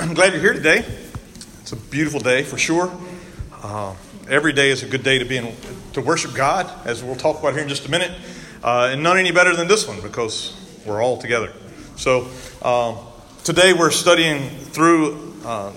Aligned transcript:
I'm 0.00 0.14
glad 0.14 0.32
you're 0.32 0.40
here 0.40 0.52
today. 0.52 0.84
It's 1.60 1.72
a 1.72 1.76
beautiful 1.76 2.20
day 2.20 2.44
for 2.44 2.56
sure. 2.56 2.88
Uh, 3.64 3.96
every 4.28 4.52
day 4.52 4.70
is 4.70 4.84
a 4.84 4.86
good 4.86 5.02
day 5.02 5.18
to 5.18 5.24
be 5.24 5.38
in, 5.38 5.52
to 5.94 6.00
worship 6.00 6.36
God, 6.36 6.70
as 6.86 7.02
we'll 7.02 7.16
talk 7.16 7.40
about 7.40 7.54
here 7.54 7.64
in 7.64 7.68
just 7.68 7.84
a 7.84 7.90
minute. 7.90 8.12
Uh, 8.62 8.90
and 8.92 9.02
none 9.02 9.18
any 9.18 9.32
better 9.32 9.56
than 9.56 9.66
this 9.66 9.88
one 9.88 10.00
because 10.00 10.56
we're 10.86 11.02
all 11.02 11.18
together. 11.18 11.52
So 11.96 12.28
uh, 12.62 12.96
today 13.42 13.72
we're 13.72 13.90
studying 13.90 14.48
through 14.48 15.34
uh, 15.44 15.72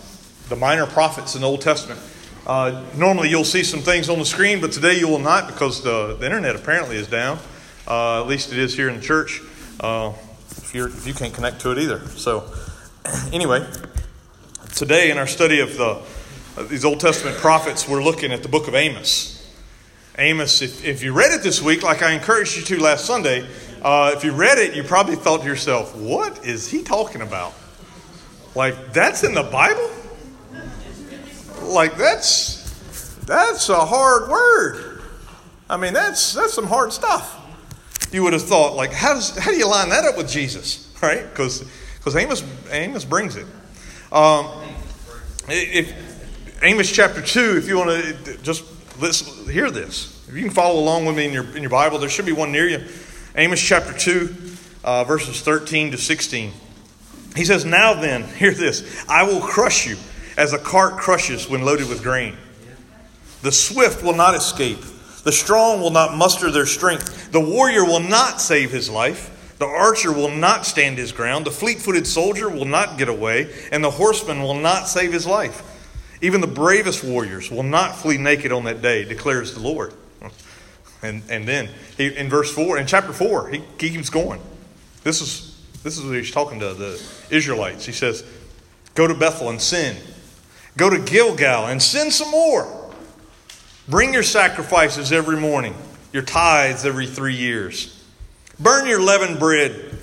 the 0.49 0.55
minor 0.55 0.85
prophets 0.85 1.33
in 1.33 1.41
the 1.41 1.47
Old 1.47 1.61
Testament. 1.61 1.99
Uh, 2.45 2.83
normally 2.95 3.27
you'll 3.31 3.43
see 3.43 3.63
some 3.63 3.79
things 3.79 4.07
on 4.07 4.19
the 4.19 4.25
screen, 4.25 4.61
but 4.61 4.71
today 4.71 4.99
you 4.99 5.07
will 5.07 5.17
not 5.17 5.47
because 5.47 5.81
the, 5.81 6.15
the 6.19 6.27
internet 6.27 6.55
apparently 6.55 6.95
is 6.95 7.07
down. 7.07 7.39
Uh, 7.87 8.21
at 8.21 8.27
least 8.27 8.51
it 8.51 8.59
is 8.59 8.75
here 8.75 8.87
in 8.87 8.97
the 8.97 9.01
church. 9.01 9.41
if, 9.81 10.75
you're, 10.75 10.89
if 10.89 11.07
you 11.07 11.15
can't 11.15 11.33
connect 11.33 11.59
to 11.61 11.71
it 11.71 11.79
either. 11.79 12.07
So 12.09 12.53
anyway, 13.33 13.65
today 14.81 15.11
in 15.11 15.19
our 15.19 15.27
study 15.27 15.59
of 15.59 15.77
the, 15.77 16.01
these 16.63 16.83
Old 16.83 16.99
Testament 16.99 17.37
prophets, 17.37 17.87
we're 17.87 18.01
looking 18.03 18.31
at 18.31 18.41
the 18.41 18.49
book 18.49 18.67
of 18.67 18.73
Amos. 18.73 19.47
Amos, 20.17 20.63
if, 20.63 20.83
if 20.83 21.03
you 21.03 21.13
read 21.13 21.31
it 21.31 21.43
this 21.43 21.61
week, 21.61 21.83
like 21.83 22.01
I 22.01 22.13
encouraged 22.13 22.57
you 22.57 22.63
to 22.63 22.81
last 22.81 23.05
Sunday, 23.05 23.47
uh, 23.83 24.11
if 24.15 24.23
you 24.23 24.31
read 24.31 24.57
it, 24.57 24.75
you 24.75 24.81
probably 24.81 25.17
thought 25.17 25.41
to 25.41 25.45
yourself, 25.45 25.95
what 25.95 26.43
is 26.43 26.67
he 26.67 26.81
talking 26.81 27.21
about? 27.21 27.53
Like, 28.55 28.91
that's 28.91 29.23
in 29.23 29.35
the 29.35 29.43
Bible? 29.43 29.87
Like, 31.61 31.95
that's, 31.95 33.13
that's 33.27 33.69
a 33.69 33.85
hard 33.85 34.31
word. 34.31 35.03
I 35.69 35.77
mean, 35.77 35.93
that's, 35.93 36.33
that's 36.33 36.55
some 36.55 36.65
hard 36.65 36.91
stuff. 36.91 37.37
You 38.11 38.23
would 38.23 38.33
have 38.33 38.41
thought, 38.41 38.75
like, 38.75 38.93
how, 38.93 39.13
does, 39.13 39.37
how 39.37 39.51
do 39.51 39.57
you 39.57 39.67
line 39.67 39.89
that 39.89 40.05
up 40.05 40.17
with 40.17 40.27
Jesus? 40.27 40.91
Right? 41.03 41.29
Because 41.29 41.63
because 41.99 42.15
Amos, 42.15 42.43
Amos 42.71 43.05
brings 43.05 43.35
it. 43.35 43.45
Um, 44.11 44.60
if, 45.49 46.61
Amos 46.63 46.91
chapter 46.91 47.21
2, 47.21 47.57
if 47.57 47.67
you 47.67 47.77
want 47.77 47.89
to 47.89 48.37
just 48.43 48.63
hear 49.49 49.71
this. 49.71 50.27
If 50.27 50.35
you 50.35 50.43
can 50.43 50.51
follow 50.51 50.79
along 50.79 51.05
with 51.05 51.17
me 51.17 51.25
in 51.25 51.33
your, 51.33 51.45
in 51.55 51.63
your 51.63 51.71
Bible, 51.71 51.97
there 51.97 52.09
should 52.09 52.25
be 52.25 52.31
one 52.31 52.51
near 52.51 52.67
you. 52.67 52.85
Amos 53.35 53.61
chapter 53.61 53.93
2, 53.93 54.35
uh, 54.83 55.03
verses 55.03 55.41
13 55.41 55.91
to 55.91 55.97
16. 55.97 56.51
He 57.35 57.45
says, 57.45 57.65
Now 57.65 57.93
then, 57.93 58.23
hear 58.35 58.53
this 58.53 59.05
I 59.09 59.23
will 59.23 59.41
crush 59.41 59.87
you 59.87 59.97
as 60.37 60.53
a 60.53 60.57
cart 60.57 60.97
crushes 60.97 61.49
when 61.49 61.63
loaded 61.63 61.89
with 61.89 62.03
grain. 62.03 62.37
The 63.41 63.51
swift 63.51 64.03
will 64.03 64.15
not 64.15 64.35
escape, 64.35 64.81
the 65.23 65.31
strong 65.31 65.81
will 65.81 65.89
not 65.89 66.15
muster 66.15 66.51
their 66.51 66.67
strength, 66.67 67.31
the 67.31 67.39
warrior 67.39 67.83
will 67.83 67.99
not 67.99 68.39
save 68.39 68.71
his 68.71 68.89
life. 68.89 69.37
The 69.61 69.67
archer 69.67 70.11
will 70.11 70.31
not 70.31 70.65
stand 70.65 70.97
his 70.97 71.11
ground, 71.11 71.45
the 71.45 71.51
fleet 71.51 71.77
footed 71.77 72.07
soldier 72.07 72.49
will 72.49 72.65
not 72.65 72.97
get 72.97 73.09
away, 73.09 73.53
and 73.71 73.83
the 73.83 73.91
horseman 73.91 74.41
will 74.41 74.55
not 74.55 74.87
save 74.87 75.13
his 75.13 75.27
life. 75.27 75.61
Even 76.19 76.41
the 76.41 76.47
bravest 76.47 77.03
warriors 77.03 77.51
will 77.51 77.61
not 77.61 77.95
flee 77.95 78.17
naked 78.17 78.51
on 78.51 78.63
that 78.63 78.81
day, 78.81 79.03
declares 79.03 79.53
the 79.53 79.59
Lord. 79.59 79.93
And, 81.03 81.21
and 81.29 81.47
then 81.47 81.69
he, 81.95 82.07
in 82.07 82.27
verse 82.27 82.51
4, 82.51 82.79
in 82.79 82.87
chapter 82.87 83.13
4, 83.13 83.49
he, 83.49 83.57
he 83.79 83.91
keeps 83.91 84.09
going. 84.09 84.41
This 85.03 85.21
is, 85.21 85.63
this 85.83 85.95
is 85.95 86.05
what 86.05 86.15
he's 86.15 86.31
talking 86.31 86.59
to 86.59 86.73
the 86.73 86.99
Israelites. 87.29 87.85
He 87.85 87.91
says, 87.91 88.25
Go 88.95 89.05
to 89.05 89.13
Bethel 89.13 89.51
and 89.51 89.61
sin. 89.61 89.95
Go 90.75 90.89
to 90.89 90.97
Gilgal 90.97 91.67
and 91.67 91.79
sin 91.79 92.09
some 92.09 92.31
more. 92.31 92.91
Bring 93.87 94.11
your 94.11 94.23
sacrifices 94.23 95.11
every 95.11 95.39
morning, 95.39 95.75
your 96.11 96.23
tithes 96.23 96.83
every 96.83 97.05
three 97.05 97.35
years. 97.35 98.00
Burn 98.61 98.85
your 98.85 99.01
leavened 99.01 99.39
bread 99.39 99.97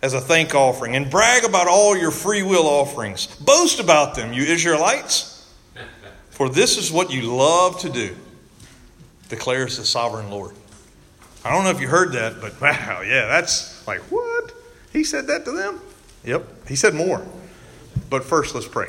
as 0.00 0.14
a 0.14 0.20
thank 0.20 0.54
offering 0.54 0.96
and 0.96 1.10
brag 1.10 1.44
about 1.44 1.68
all 1.68 1.94
your 1.96 2.10
free 2.10 2.42
will 2.42 2.66
offerings. 2.66 3.26
Boast 3.26 3.78
about 3.78 4.14
them, 4.14 4.32
you 4.32 4.42
Israelites, 4.42 5.52
for 6.30 6.48
this 6.48 6.78
is 6.78 6.90
what 6.90 7.12
you 7.12 7.34
love 7.34 7.78
to 7.80 7.90
do, 7.90 8.16
declares 9.28 9.76
the 9.76 9.84
sovereign 9.84 10.30
Lord. 10.30 10.54
I 11.44 11.52
don't 11.52 11.64
know 11.64 11.70
if 11.70 11.80
you 11.80 11.88
heard 11.88 12.12
that, 12.12 12.40
but 12.40 12.58
wow, 12.60 13.02
yeah, 13.02 13.26
that's 13.26 13.86
like, 13.86 14.00
what? 14.10 14.52
He 14.94 15.04
said 15.04 15.26
that 15.26 15.44
to 15.44 15.52
them? 15.52 15.80
Yep, 16.24 16.68
he 16.68 16.76
said 16.76 16.94
more. 16.94 17.26
But 18.08 18.24
first, 18.24 18.54
let's 18.54 18.66
pray. 18.66 18.88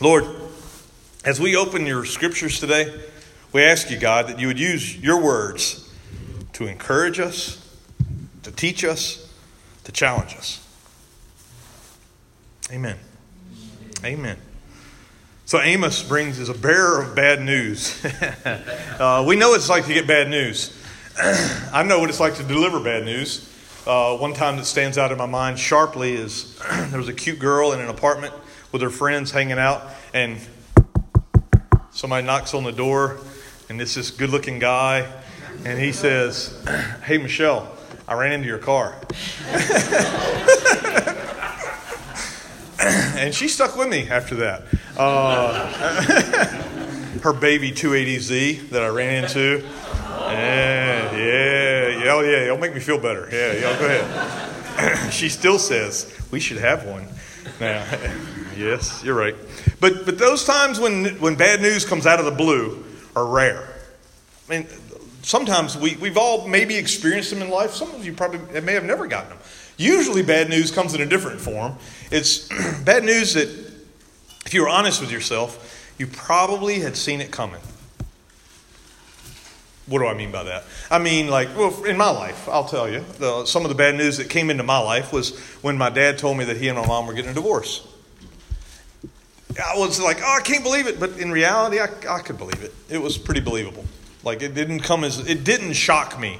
Lord, 0.00 0.24
as 1.24 1.38
we 1.38 1.54
open 1.54 1.86
your 1.86 2.06
scriptures 2.06 2.58
today, 2.58 2.98
we 3.52 3.62
ask 3.62 3.90
you, 3.90 3.98
God, 3.98 4.28
that 4.28 4.40
you 4.40 4.46
would 4.46 4.58
use 4.58 4.96
your 4.96 5.20
words 5.20 5.81
to 6.62 6.70
encourage 6.70 7.18
us, 7.18 7.58
to 8.42 8.52
teach 8.52 8.84
us, 8.84 9.28
to 9.84 9.92
challenge 9.92 10.34
us. 10.36 10.66
Amen. 12.70 12.96
Amen. 14.04 14.38
So 15.44 15.60
Amos 15.60 16.02
brings 16.02 16.38
is 16.38 16.48
a 16.48 16.54
bearer 16.54 17.02
of 17.02 17.14
bad 17.14 17.42
news. 17.42 18.02
uh, 18.44 19.24
we 19.26 19.36
know 19.36 19.50
what 19.50 19.56
it's 19.56 19.68
like 19.68 19.86
to 19.86 19.94
get 19.94 20.06
bad 20.06 20.28
news. 20.28 20.76
I 21.72 21.82
know 21.82 21.98
what 21.98 22.08
it's 22.08 22.20
like 22.20 22.36
to 22.36 22.44
deliver 22.44 22.80
bad 22.80 23.04
news. 23.04 23.48
Uh, 23.86 24.16
one 24.16 24.32
time 24.32 24.56
that 24.56 24.64
stands 24.64 24.96
out 24.96 25.10
in 25.10 25.18
my 25.18 25.26
mind 25.26 25.58
sharply 25.58 26.14
is 26.14 26.58
there 26.70 26.98
was 26.98 27.08
a 27.08 27.12
cute 27.12 27.38
girl 27.40 27.72
in 27.72 27.80
an 27.80 27.88
apartment 27.88 28.32
with 28.70 28.80
her 28.82 28.90
friends 28.90 29.32
hanging 29.32 29.58
out, 29.58 29.82
and 30.14 30.38
somebody 31.90 32.24
knocks 32.24 32.54
on 32.54 32.64
the 32.64 32.72
door, 32.72 33.18
and 33.68 33.80
it's 33.80 33.96
this 33.96 34.10
good 34.10 34.30
looking 34.30 34.58
guy 34.58 35.10
and 35.64 35.78
he 35.78 35.92
says, 35.92 36.62
Hey, 37.04 37.18
Michelle, 37.18 37.76
I 38.08 38.14
ran 38.14 38.32
into 38.32 38.46
your 38.46 38.58
car. 38.58 38.96
and 43.16 43.34
she 43.34 43.48
stuck 43.48 43.76
with 43.76 43.88
me 43.88 44.08
after 44.08 44.36
that. 44.36 44.62
Uh, 44.96 45.66
her 47.22 47.32
baby 47.32 47.70
280Z 47.70 48.70
that 48.70 48.82
I 48.82 48.88
ran 48.88 49.24
into. 49.24 49.64
Yeah, 50.32 51.16
yeah, 51.16 51.88
yeah, 51.88 52.12
oh, 52.12 52.20
yeah, 52.20 52.44
it'll 52.44 52.58
make 52.58 52.74
me 52.74 52.80
feel 52.80 52.98
better. 52.98 53.28
Yeah, 53.30 53.52
yeah, 53.52 53.78
go 53.78 53.86
ahead. 53.86 55.12
she 55.12 55.28
still 55.28 55.58
says, 55.58 56.16
We 56.30 56.40
should 56.40 56.58
have 56.58 56.86
one. 56.86 57.06
Now, 57.60 57.84
yes, 58.56 59.02
you're 59.04 59.14
right. 59.14 59.36
But, 59.80 60.04
but 60.04 60.18
those 60.18 60.44
times 60.44 60.80
when, 60.80 61.20
when 61.20 61.34
bad 61.34 61.60
news 61.60 61.84
comes 61.84 62.06
out 62.06 62.18
of 62.18 62.24
the 62.24 62.32
blue 62.32 62.84
are 63.14 63.26
rare. 63.26 63.68
I 64.48 64.50
mean, 64.50 64.66
sometimes 65.22 65.76
we, 65.76 65.96
we've 65.96 66.16
all 66.16 66.46
maybe 66.46 66.76
experienced 66.76 67.30
them 67.30 67.42
in 67.42 67.50
life. 67.50 67.72
Some 67.72 67.90
of 67.94 68.04
you 68.04 68.12
probably 68.12 68.60
may 68.60 68.74
have 68.74 68.84
never 68.84 69.06
gotten 69.06 69.30
them. 69.30 69.38
Usually, 69.76 70.22
bad 70.22 70.48
news 70.48 70.70
comes 70.70 70.94
in 70.94 71.00
a 71.00 71.06
different 71.06 71.40
form. 71.40 71.76
It's 72.10 72.48
bad 72.84 73.04
news 73.04 73.34
that, 73.34 73.48
if 74.44 74.52
you 74.52 74.62
were 74.62 74.68
honest 74.68 75.00
with 75.00 75.10
yourself, 75.10 75.94
you 75.98 76.06
probably 76.06 76.80
had 76.80 76.96
seen 76.96 77.20
it 77.20 77.30
coming. 77.30 77.60
What 79.86 79.98
do 79.98 80.06
I 80.06 80.14
mean 80.14 80.30
by 80.30 80.44
that? 80.44 80.64
I 80.90 80.98
mean, 80.98 81.28
like, 81.28 81.56
well, 81.56 81.84
in 81.84 81.96
my 81.96 82.10
life, 82.10 82.48
I'll 82.48 82.68
tell 82.68 82.88
you, 82.88 83.04
the, 83.18 83.44
some 83.46 83.64
of 83.64 83.68
the 83.68 83.74
bad 83.74 83.96
news 83.96 84.16
that 84.18 84.30
came 84.30 84.48
into 84.48 84.62
my 84.62 84.78
life 84.78 85.12
was 85.12 85.36
when 85.60 85.76
my 85.76 85.90
dad 85.90 86.18
told 86.18 86.38
me 86.38 86.44
that 86.44 86.56
he 86.56 86.68
and 86.68 86.78
my 86.78 86.86
mom 86.86 87.06
were 87.06 87.14
getting 87.14 87.32
a 87.32 87.34
divorce. 87.34 87.86
I 89.58 89.76
was 89.76 90.00
like, 90.00 90.18
oh, 90.22 90.36
I 90.38 90.40
can't 90.42 90.62
believe 90.62 90.86
it. 90.86 91.00
But 91.00 91.18
in 91.18 91.30
reality, 91.30 91.78
I, 91.78 91.88
I 92.08 92.20
could 92.20 92.38
believe 92.38 92.62
it. 92.62 92.72
It 92.88 92.98
was 92.98 93.18
pretty 93.18 93.40
believable. 93.40 93.84
Like 94.24 94.42
it 94.42 94.54
didn't 94.54 94.80
come 94.80 95.04
as 95.04 95.18
it 95.18 95.44
didn't 95.44 95.72
shock 95.74 96.18
me 96.18 96.38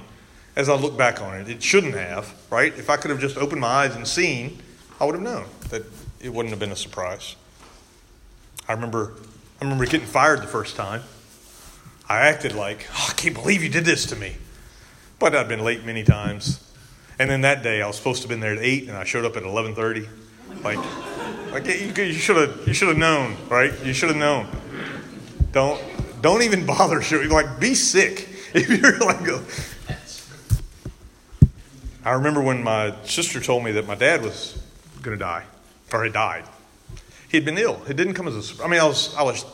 as 0.55 0.69
I 0.69 0.77
look 0.77 0.97
back 0.97 1.21
on 1.21 1.37
it. 1.37 1.49
It 1.49 1.63
shouldn't 1.63 1.95
have, 1.95 2.35
right? 2.51 2.73
If 2.77 2.91
I 2.91 2.97
could 2.97 3.11
have 3.11 3.21
just 3.21 3.37
opened 3.37 3.61
my 3.61 3.69
eyes 3.69 3.97
and 3.97 4.07
seen, 4.07 4.61
I 5.01 5.05
would 5.05 5.15
have 5.15 5.25
known 5.25 5.47
that 5.71 5.83
it 6.21 6.33
wouldn't 6.33 6.51
have 6.51 6.61
been 6.61 6.73
a 6.73 6.77
surprise. 6.77 7.37
I 8.69 8.73
remember 8.73 9.15
I 9.61 9.65
remember 9.65 9.87
getting 9.87 10.07
fired 10.07 10.43
the 10.43 10.49
first 10.49 10.77
time. 10.77 11.03
I 12.09 12.21
acted 12.29 12.55
like, 12.55 12.87
oh, 12.93 13.09
I 13.11 13.15
can't 13.15 13.35
believe 13.35 13.63
you 13.63 13.69
did 13.69 13.85
this 13.85 14.07
to 14.07 14.17
me. 14.17 14.37
But 15.19 15.35
I'd 15.35 15.49
been 15.49 15.65
late 15.65 15.85
many 15.85 16.03
times. 16.03 16.69
And 17.19 17.31
then 17.31 17.43
that 17.43 17.63
day 17.63 17.81
I 17.81 17.87
was 17.87 17.97
supposed 17.97 18.23
to 18.23 18.29
have 18.29 18.31
been 18.31 18.41
there 18.41 18.53
at 18.53 18.59
eight 18.59 18.89
and 18.89 18.97
I 18.97 19.05
showed 19.05 19.25
up 19.25 19.37
at 19.37 19.45
eleven 19.45 19.75
thirty. 19.75 20.09
Like 20.63 20.79
like 21.51 21.67
you 21.67 22.13
should 22.13 22.37
have 22.37 22.67
you 22.67 22.75
should 22.75 22.89
have 22.89 22.99
known, 22.99 23.37
right? 23.49 23.73
You 23.85 23.93
should 23.93 24.09
have 24.09 24.19
known. 24.19 24.47
Don't 25.53 25.81
don't 26.23 26.43
even 26.43 26.65
bother 26.65 27.03
showing. 27.03 27.29
Like, 27.29 27.61
be 27.61 27.75
sick 27.75 28.29
if 28.55 28.71
you're 28.71 28.99
like. 28.99 29.29
A... 29.29 29.43
I 32.05 32.13
remember 32.13 32.41
when 32.41 32.63
my 32.63 32.95
sister 33.05 33.41
told 33.41 33.65
me 33.65 33.73
that 33.73 33.87
my 33.87 33.95
dad 33.95 34.23
was 34.23 34.61
going 35.03 35.17
to 35.17 35.23
die, 35.23 35.45
or 35.93 36.05
had 36.05 36.13
died. 36.13 36.45
He 37.29 37.37
had 37.37 37.45
been 37.45 37.59
ill. 37.59 37.81
It 37.89 37.97
didn't 37.97 38.15
come 38.15 38.29
as 38.29 38.61
a. 38.61 38.65
I 38.65 38.69
mean, 38.69 38.81
I 38.81 38.85
was 38.85 39.15
I 39.17 39.23
was 39.23 39.45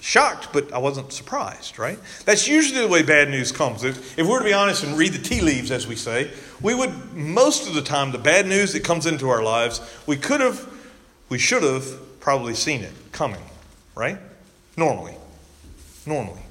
shocked, 0.00 0.48
but 0.52 0.72
I 0.72 0.78
wasn't 0.78 1.12
surprised. 1.12 1.78
Right? 1.78 1.98
That's 2.24 2.48
usually 2.48 2.80
the 2.80 2.88
way 2.88 3.02
bad 3.02 3.30
news 3.30 3.52
comes. 3.52 3.84
If, 3.84 4.18
if 4.18 4.26
we 4.26 4.32
were 4.32 4.40
to 4.40 4.44
be 4.44 4.52
honest 4.52 4.82
and 4.82 4.98
read 4.98 5.12
the 5.12 5.22
tea 5.22 5.40
leaves, 5.40 5.70
as 5.70 5.86
we 5.86 5.94
say, 5.94 6.30
we 6.60 6.74
would 6.74 7.14
most 7.14 7.68
of 7.68 7.74
the 7.74 7.82
time 7.82 8.10
the 8.10 8.18
bad 8.18 8.46
news 8.46 8.72
that 8.72 8.82
comes 8.82 9.06
into 9.06 9.28
our 9.28 9.42
lives, 9.42 9.80
we 10.06 10.16
could 10.16 10.40
have, 10.40 10.68
we 11.28 11.38
should 11.38 11.62
have 11.62 11.86
probably 12.18 12.54
seen 12.54 12.82
it 12.82 12.92
coming. 13.12 13.42
Right? 13.94 14.18
Normally 14.76 15.17
normally. 16.08 16.42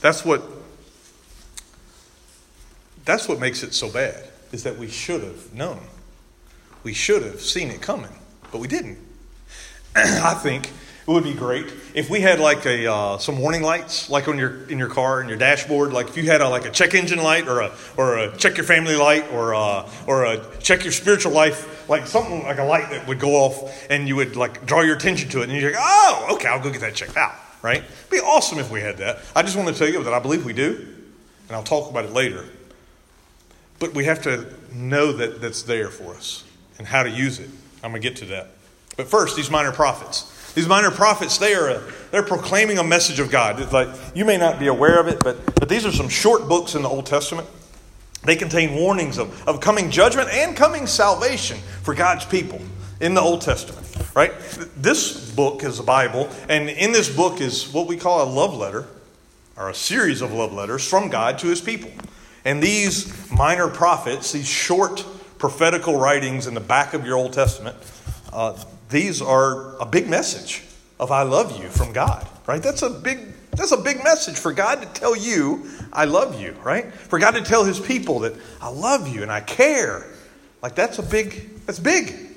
That's 0.00 0.24
what 0.24 0.42
that's 3.04 3.28
what 3.28 3.38
makes 3.38 3.62
it 3.62 3.72
so 3.72 3.90
bad 3.90 4.24
is 4.52 4.64
that 4.64 4.78
we 4.78 4.88
should 4.88 5.22
have 5.22 5.52
known. 5.54 5.80
we 6.82 6.92
should 6.92 7.22
have 7.22 7.40
seen 7.40 7.70
it 7.70 7.80
coming, 7.82 8.12
but 8.52 8.58
we 8.58 8.68
didn't. 8.68 8.98
I 9.96 10.34
think 10.34 10.68
it 10.68 11.10
would 11.10 11.24
be 11.24 11.34
great 11.34 11.66
if 11.94 12.10
we 12.10 12.20
had 12.20 12.40
like 12.40 12.66
a 12.66 12.90
uh, 12.92 13.18
some 13.18 13.38
warning 13.38 13.62
lights, 13.62 14.10
like 14.10 14.28
on 14.28 14.38
your 14.38 14.64
in 14.68 14.78
your 14.78 14.88
car 14.88 15.20
in 15.20 15.28
your 15.28 15.38
dashboard. 15.38 15.92
Like 15.92 16.08
if 16.08 16.16
you 16.16 16.24
had 16.24 16.40
a, 16.40 16.48
like 16.48 16.64
a 16.64 16.70
check 16.70 16.94
engine 16.94 17.22
light 17.22 17.48
or 17.48 17.60
a 17.60 17.72
or 17.96 18.18
a 18.18 18.36
check 18.36 18.56
your 18.56 18.66
family 18.66 18.96
light 18.96 19.24
or 19.32 19.52
a, 19.52 19.58
uh, 19.58 19.90
or 20.06 20.24
a 20.24 20.58
check 20.58 20.84
your 20.84 20.92
spiritual 20.92 21.32
life, 21.32 21.88
like 21.88 22.06
something 22.06 22.42
like 22.44 22.58
a 22.58 22.64
light 22.64 22.90
that 22.90 23.06
would 23.08 23.20
go 23.20 23.36
off 23.36 23.86
and 23.90 24.08
you 24.08 24.16
would 24.16 24.36
like 24.36 24.66
draw 24.66 24.82
your 24.82 24.96
attention 24.96 25.28
to 25.30 25.40
it, 25.42 25.48
and 25.48 25.52
you're 25.52 25.70
like, 25.72 25.80
oh, 25.80 26.34
okay, 26.34 26.48
I'll 26.48 26.62
go 26.62 26.70
get 26.70 26.80
that 26.80 26.94
checked 26.94 27.16
out. 27.16 27.34
Right? 27.66 27.78
It'd 27.78 28.10
be 28.12 28.18
awesome 28.18 28.60
if 28.60 28.70
we 28.70 28.80
had 28.80 28.98
that. 28.98 29.18
I 29.34 29.42
just 29.42 29.56
want 29.56 29.68
to 29.68 29.74
tell 29.74 29.92
you 29.92 30.00
that 30.04 30.14
I 30.14 30.20
believe 30.20 30.44
we 30.44 30.52
do, 30.52 30.86
and 31.48 31.56
I'll 31.56 31.64
talk 31.64 31.90
about 31.90 32.04
it 32.04 32.12
later. 32.12 32.44
But 33.80 33.92
we 33.92 34.04
have 34.04 34.22
to 34.22 34.46
know 34.72 35.10
that 35.14 35.40
that's 35.40 35.62
there 35.62 35.88
for 35.88 36.14
us 36.14 36.44
and 36.78 36.86
how 36.86 37.02
to 37.02 37.10
use 37.10 37.40
it. 37.40 37.50
I'm 37.82 37.90
going 37.90 38.00
to 38.00 38.08
get 38.08 38.18
to 38.18 38.26
that. 38.26 38.50
But 38.96 39.08
first, 39.08 39.34
these 39.34 39.50
minor 39.50 39.72
prophets. 39.72 40.52
These 40.54 40.68
minor 40.68 40.92
prophets, 40.92 41.38
they 41.38 41.54
are 41.54 41.82
they're 42.12 42.22
proclaiming 42.22 42.78
a 42.78 42.84
message 42.84 43.18
of 43.18 43.32
God. 43.32 43.58
It's 43.58 43.72
like 43.72 43.88
you 44.14 44.24
may 44.24 44.36
not 44.36 44.60
be 44.60 44.68
aware 44.68 45.00
of 45.00 45.08
it, 45.08 45.18
but 45.24 45.56
but 45.56 45.68
these 45.68 45.84
are 45.84 45.90
some 45.90 46.08
short 46.08 46.48
books 46.48 46.76
in 46.76 46.82
the 46.82 46.88
Old 46.88 47.06
Testament. 47.06 47.48
They 48.22 48.36
contain 48.36 48.76
warnings 48.76 49.18
of, 49.18 49.48
of 49.48 49.60
coming 49.60 49.90
judgment 49.90 50.28
and 50.30 50.56
coming 50.56 50.86
salvation 50.86 51.58
for 51.82 51.94
God's 51.94 52.24
people 52.26 52.60
in 53.00 53.14
the 53.14 53.20
Old 53.20 53.40
Testament. 53.40 53.84
Right? 54.16 54.32
This 54.74 55.30
book 55.30 55.62
is 55.62 55.76
the 55.76 55.82
Bible, 55.82 56.30
and 56.48 56.70
in 56.70 56.90
this 56.92 57.14
book 57.14 57.42
is 57.42 57.70
what 57.70 57.86
we 57.86 57.98
call 57.98 58.24
a 58.24 58.30
love 58.30 58.56
letter, 58.56 58.86
or 59.58 59.68
a 59.68 59.74
series 59.74 60.22
of 60.22 60.32
love 60.32 60.54
letters 60.54 60.88
from 60.88 61.10
God 61.10 61.38
to 61.40 61.48
his 61.48 61.60
people. 61.60 61.90
And 62.42 62.62
these 62.62 63.30
minor 63.30 63.68
prophets, 63.68 64.32
these 64.32 64.48
short 64.48 65.04
prophetical 65.36 65.98
writings 65.98 66.46
in 66.46 66.54
the 66.54 66.60
back 66.60 66.94
of 66.94 67.04
your 67.04 67.16
Old 67.16 67.34
Testament, 67.34 67.76
uh, 68.32 68.58
these 68.88 69.20
are 69.20 69.76
a 69.82 69.84
big 69.84 70.08
message 70.08 70.62
of 70.98 71.10
I 71.12 71.22
love 71.22 71.62
you 71.62 71.68
from 71.68 71.92
God, 71.92 72.26
right? 72.46 72.62
That's 72.62 72.80
a 72.80 72.88
big 72.88 73.18
that's 73.50 73.72
a 73.72 73.76
big 73.76 74.02
message 74.02 74.38
for 74.38 74.54
God 74.54 74.80
to 74.80 74.88
tell 74.98 75.14
you 75.14 75.68
I 75.92 76.06
love 76.06 76.40
you, 76.40 76.56
right? 76.64 76.90
For 76.90 77.18
God 77.18 77.32
to 77.32 77.42
tell 77.42 77.64
his 77.64 77.78
people 77.78 78.20
that 78.20 78.32
I 78.62 78.70
love 78.70 79.14
you 79.14 79.20
and 79.20 79.30
I 79.30 79.40
care. 79.40 80.06
Like 80.62 80.74
that's 80.74 80.98
a 80.98 81.02
big 81.02 81.66
that's 81.66 81.78
big. 81.78 82.35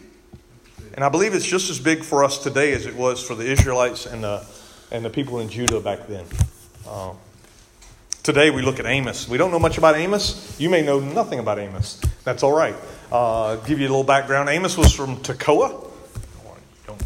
And 0.93 1.03
I 1.03 1.09
believe 1.09 1.33
it's 1.33 1.45
just 1.45 1.69
as 1.69 1.79
big 1.79 2.03
for 2.03 2.23
us 2.23 2.41
today 2.41 2.73
as 2.73 2.85
it 2.85 2.95
was 2.95 3.23
for 3.23 3.35
the 3.35 3.45
Israelites 3.45 4.05
and 4.05 4.23
the 4.23 4.45
and 4.91 5.05
the 5.05 5.09
people 5.09 5.39
in 5.39 5.49
Judah 5.49 5.79
back 5.79 6.07
then. 6.07 6.25
Um, 6.89 7.15
today 8.23 8.49
we 8.49 8.61
look 8.61 8.79
at 8.79 8.85
Amos. 8.85 9.29
We 9.29 9.37
don't 9.37 9.51
know 9.51 9.59
much 9.59 9.77
about 9.77 9.95
Amos. 9.95 10.59
You 10.59 10.69
may 10.69 10.81
know 10.81 10.99
nothing 10.99 11.39
about 11.39 11.59
Amos. 11.59 12.01
That's 12.23 12.41
all 12.41 12.53
right. 12.53 12.75
Uh, 13.11 13.57
give 13.57 13.79
you 13.79 13.85
a 13.85 13.89
little 13.89 14.03
background. 14.03 14.49
Amos 14.49 14.77
was 14.77 14.93
from 14.93 15.17
Tekoa 15.17 15.89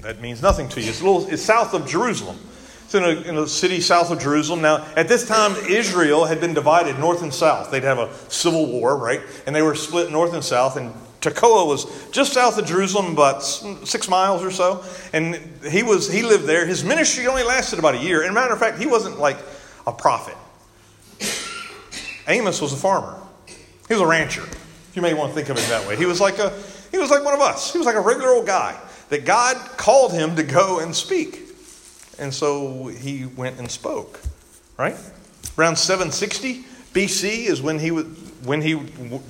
that 0.04 0.20
means 0.22 0.42
nothing 0.42 0.70
to 0.70 0.82
you. 0.82 0.90
It's, 0.90 1.02
little, 1.02 1.28
it's 1.28 1.42
south 1.42 1.74
of 1.74 1.88
Jerusalem. 1.88 2.38
It's 2.86 2.94
in 2.94 3.04
a, 3.04 3.10
in 3.22 3.38
a 3.38 3.48
city 3.48 3.80
south 3.80 4.12
of 4.12 4.20
Jerusalem. 4.20 4.62
Now, 4.62 4.86
at 4.96 5.08
this 5.08 5.28
time, 5.28 5.56
Israel 5.68 6.26
had 6.26 6.40
been 6.40 6.54
divided 6.54 7.00
north 7.00 7.24
and 7.24 7.34
south. 7.34 7.72
They'd 7.72 7.84
have 7.84 8.00
a 8.00 8.14
civil 8.30 8.68
war, 8.68 8.98
right? 8.98 9.22
And 9.48 9.56
they 9.56 9.62
were 9.62 9.76
split 9.76 10.12
north 10.12 10.34
and 10.34 10.44
south. 10.44 10.76
And 10.76 10.94
Tekoa 11.24 11.66
was 11.66 11.86
just 12.12 12.34
south 12.34 12.58
of 12.58 12.66
Jerusalem, 12.66 13.14
about 13.14 13.44
six 13.44 14.10
miles 14.10 14.44
or 14.44 14.52
so. 14.52 14.84
And 15.14 15.36
he 15.70 15.82
was 15.82 16.12
he 16.12 16.22
lived 16.22 16.46
there. 16.46 16.66
His 16.66 16.84
ministry 16.84 17.28
only 17.28 17.44
lasted 17.44 17.80
about 17.80 17.96
a 17.96 18.00
year. 18.00 18.24
And 18.24 18.34
matter 18.34 18.54
of 18.54 18.60
fact, 18.60 18.78
he 18.78 18.86
wasn't 18.86 19.20
like 19.20 19.38
a 19.88 19.92
prophet. 19.92 20.36
Amos 22.28 22.62
was 22.62 22.74
a 22.74 22.78
farmer. 22.78 23.18
He 23.88 23.94
was 23.94 24.02
a 24.02 24.08
rancher. 24.08 24.44
You 24.94 25.02
may 25.02 25.14
want 25.14 25.32
to 25.32 25.36
think 25.36 25.50
of 25.50 25.58
it 25.58 25.68
that 25.70 25.88
way. 25.88 25.96
He 25.96 26.06
was 26.06 26.22
like 26.22 26.38
a 26.40 26.52
he 26.92 26.98
was 26.98 27.10
like 27.10 27.24
one 27.24 27.34
of 27.34 27.42
us. 27.42 27.72
He 27.72 27.80
was 27.80 27.88
like 27.88 27.96
a 27.96 28.02
regular 28.02 28.30
old 28.30 28.46
guy 28.46 28.80
that 29.10 29.26
God 29.26 29.58
called 29.78 30.12
him 30.12 30.36
to 30.36 30.44
go 30.44 30.80
and 30.80 30.96
speak. 30.96 31.40
And 32.20 32.34
so 32.34 32.88
he 32.88 33.26
went 33.26 33.60
and 33.60 33.70
spoke, 33.70 34.20
right? 34.78 34.96
Around 35.58 35.78
760 35.78 36.64
BC 36.94 37.48
is 37.48 37.62
when 37.62 37.80
he, 37.80 37.90
when 38.46 38.62
he 38.62 38.76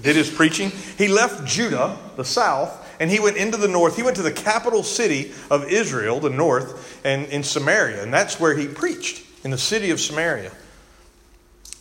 did 0.02 0.16
his 0.16 0.30
preaching. 0.30 0.72
He 0.98 1.08
left 1.08 1.46
Judah, 1.46 1.98
the 2.16 2.26
south, 2.26 2.80
and 3.00 3.10
he 3.10 3.20
went 3.20 3.38
into 3.38 3.58
the 3.58 3.68
north. 3.68 3.96
He 3.96 4.04
went 4.04 4.16
to 4.18 4.22
the 4.22 4.32
capital 4.32 4.84
city 4.84 5.32
of 5.50 5.66
Israel, 5.66 6.20
the 6.20 6.30
north, 6.30 7.02
and 7.06 7.26
in 7.28 7.44
Samaria. 7.44 8.04
And 8.04 8.14
that's 8.14 8.40
where 8.40 8.56
he 8.56 8.68
preached, 8.68 9.26
in 9.44 9.52
the 9.52 9.58
city 9.58 9.92
of 9.92 10.00
Samaria. 10.00 10.52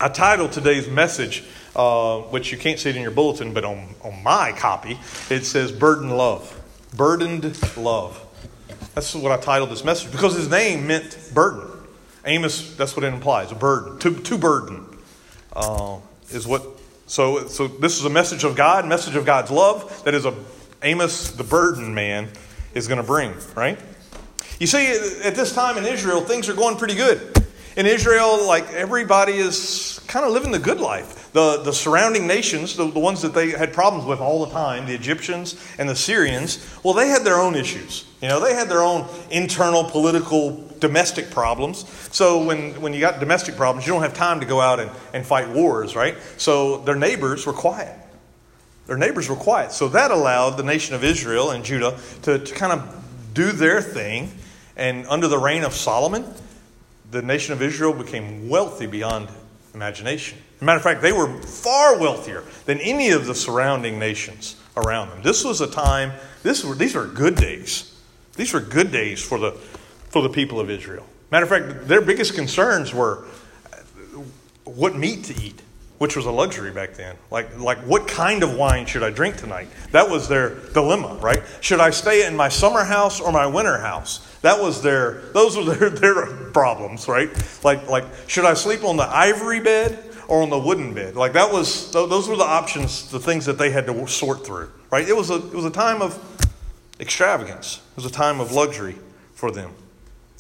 I 0.01 0.09
titled 0.09 0.53
today's 0.53 0.89
message, 0.89 1.45
uh, 1.77 2.19
which 2.19 2.51
you 2.51 2.59
can't 2.59 2.79
see 2.79 2.91
it 2.91 2.97
in 2.97 3.03
your 3.03 3.13
bulletin, 3.13 3.55
but 3.55 3.65
on, 3.65 3.95
on 4.03 4.23
my 4.23 4.53
copy, 4.53 4.99
it 5.31 5.45
says 5.45 5.71
Burden 5.71 6.11
Love. 6.11 6.59
Burdened 6.95 7.57
love. 7.77 8.21
That's 8.95 9.15
what 9.15 9.33
I 9.33 9.39
titled 9.39 9.71
this 9.71 9.85
message 9.85 10.13
because 10.13 10.35
his 10.35 10.51
name 10.51 10.87
meant 10.87 11.17
burden. 11.33 11.69
Amos, 12.25 12.77
that's 12.77 12.95
what 12.95 13.05
it 13.05 13.13
implies 13.13 13.51
a 13.51 13.55
burden. 13.55 13.99
To, 14.01 14.15
to 14.15 14.39
burden 14.39 14.85
uh, 15.55 15.99
is 16.31 16.47
what. 16.47 16.63
So, 17.13 17.47
so 17.47 17.69
this 17.69 17.99
is 17.99 18.07
a 18.07 18.11
message 18.11 18.43
of 18.43 18.57
God, 18.57 18.89
message 18.89 19.17
of 19.17 19.27
God's 19.27 19.51
love 19.51 20.03
that 20.07 20.15
is 20.15 20.25
a 20.25 20.35
Amos, 20.83 21.33
the 21.33 21.45
burden 21.45 21.93
man, 21.93 22.31
is 22.73 22.89
going 22.89 23.03
to 23.03 23.07
bring, 23.07 23.35
right? 23.55 23.79
You 24.59 24.67
see, 24.67 24.87
at 25.23 25.35
this 25.35 25.55
time 25.55 25.77
in 25.77 25.85
Israel, 25.85 26.23
things 26.23 26.49
are 26.49 26.55
going 26.55 26.79
pretty 26.79 26.95
good. 26.95 27.21
In 27.77 27.85
Israel, 27.85 28.47
like 28.47 28.67
everybody 28.73 29.35
is 29.35 30.01
kind 30.07 30.25
of 30.25 30.33
living 30.33 30.53
the 30.53 30.59
good 30.59 30.81
life. 30.81 31.31
The, 31.35 31.59
the 31.63 31.73
surrounding 31.75 32.27
nations, 32.27 32.77
the, 32.77 32.91
the 32.91 32.99
ones 32.99 33.21
that 33.21 33.35
they 33.35 33.51
had 33.51 33.75
problems 33.75 34.07
with 34.07 34.21
all 34.21 34.47
the 34.47 34.51
time, 34.51 34.87
the 34.87 34.95
Egyptians 34.95 35.63
and 35.79 35.87
the 35.87 35.97
Syrians, 35.97 36.67
well, 36.83 36.95
they 36.95 37.09
had 37.09 37.25
their 37.25 37.37
own 37.37 37.57
issues. 37.57 38.07
You 38.23 38.29
know, 38.29 38.41
they 38.41 38.55
had 38.55 38.71
their 38.71 38.81
own 38.81 39.07
internal 39.31 39.85
political 39.85 40.67
domestic 40.83 41.31
problems. 41.31 41.87
So 42.11 42.45
when, 42.45 42.79
when 42.83 42.93
you 42.93 43.01
got 43.01 43.21
domestic 43.21 43.57
problems, 43.57 43.87
you 43.87 43.93
don't 43.93 44.03
have 44.03 44.15
time 44.15 44.41
to 44.41 44.47
go 44.47 44.61
out 44.61 44.81
and, 44.81 44.91
and 45.15 45.25
fight 45.25 45.49
wars, 45.49 45.97
right? 45.97 46.17
So 46.37 46.79
their 46.79 46.97
neighbors 46.97 47.47
were 47.47 47.53
quiet. 47.53 47.97
Their 48.87 48.99
neighbors 48.99 49.29
were 49.29 49.37
quiet. 49.37 49.71
So 49.73 49.89
that 49.89 50.11
allowed 50.11 50.57
the 50.57 50.65
nation 50.65 50.97
of 50.97 51.05
Israel 51.05 51.53
and 51.53 51.65
Judah 51.65 51.99
to, 52.23 52.41
to 52.41 52.55
kind 52.55 52.73
of 52.73 53.33
do 53.33 53.53
their 53.53 53.81
thing. 53.81 54.33
And 54.77 55.07
under 55.07 55.29
the 55.29 55.39
reign 55.39 55.63
of 55.63 55.73
Solomon, 55.73 56.27
the 57.13 57.23
nation 57.23 57.53
of 57.53 57.63
Israel 57.63 57.93
became 57.93 58.49
wealthy 58.49 58.87
beyond 58.87 59.29
imagination. 59.75 60.39
As 60.57 60.63
a 60.63 60.65
matter 60.65 60.79
of 60.79 60.83
fact, 60.83 61.01
they 61.01 61.13
were 61.13 61.41
far 61.43 61.97
wealthier 61.97 62.43
than 62.67 62.81
any 62.81 63.11
of 63.11 63.27
the 63.27 63.35
surrounding 63.37 64.01
nations 64.01 64.57
around 64.77 65.11
them. 65.11 65.23
This 65.23 65.45
was 65.45 65.61
a 65.61 65.71
time, 65.71 66.13
this 66.43 66.65
were, 66.65 66.75
these 66.75 66.97
are 66.97 67.07
good 67.07 67.37
days. 67.37 67.89
These 68.35 68.53
were 68.53 68.61
good 68.61 68.91
days 68.91 69.23
for 69.23 69.39
the, 69.39 69.53
for 70.13 70.23
the 70.23 70.29
people 70.29 70.61
of 70.61 70.71
Israel. 70.71 71.07
Matter 71.31 71.45
of 71.45 71.49
fact, 71.49 71.89
their 71.89 72.03
biggest 72.03 72.35
concerns 72.35 72.93
were 72.95 73.25
what 74.65 74.95
meat 74.95 75.25
to 75.25 75.43
eat, 75.43 75.61
which 75.97 76.15
was 76.15 76.27
a 76.27 76.31
luxury 76.31 76.71
back 76.71 76.93
then. 76.93 77.17
Like, 77.31 77.59
like 77.59 77.79
what 77.79 78.07
kind 78.07 78.43
of 78.43 78.55
wine 78.55 78.85
should 78.85 79.03
I 79.03 79.09
drink 79.09 79.39
tonight? 79.39 79.69
That 79.93 80.11
was 80.11 80.29
their 80.29 80.57
dilemma, 80.75 81.19
right? 81.23 81.43
Should 81.63 81.81
I 81.81 81.91
stay 81.91 82.27
in 82.27 82.37
my 82.37 82.51
summer 82.51 82.85
house 82.85 83.21
or 83.21 83.33
my 83.33 83.47
winter 83.47 83.79
house? 83.79 84.19
That 84.43 84.61
was 84.61 84.83
their, 84.83 85.23
those 85.33 85.57
were 85.57 85.65
their, 85.65 85.91
their 86.05 86.27
problems, 86.51 87.09
right? 87.09 87.31
Like, 87.65 87.89
like, 87.89 88.05
should 88.27 88.45
I 88.45 88.53
sleep 88.53 88.85
on 88.85 88.99
the 88.99 89.09
ivory 89.09 89.61
bed 89.61 89.99
or 90.29 90.43
on 90.43 90.51
the 90.51 90.59
wooden 90.59 90.93
bed? 90.93 91.17
Like 91.17 91.33
that 91.33 91.51
was, 91.51 91.91
those 91.93 92.29
were 92.29 92.37
the 92.37 92.45
options, 92.45 93.11
the 93.11 93.19
things 93.19 93.47
that 93.47 93.57
they 93.57 93.71
had 93.71 93.87
to 93.87 94.07
sort 94.07 94.45
through, 94.45 94.71
right? 94.91 95.09
It 95.09 95.17
was 95.17 95.31
a, 95.31 95.37
it 95.37 95.55
was 95.55 95.65
a 95.65 95.71
time 95.71 96.03
of 96.03 96.19
extravagance. 97.01 97.81
It 97.93 97.97
was 97.97 98.05
a 98.05 98.11
time 98.11 98.39
of 98.39 98.53
luxury 98.53 98.97
for 99.33 99.51
them. 99.51 99.73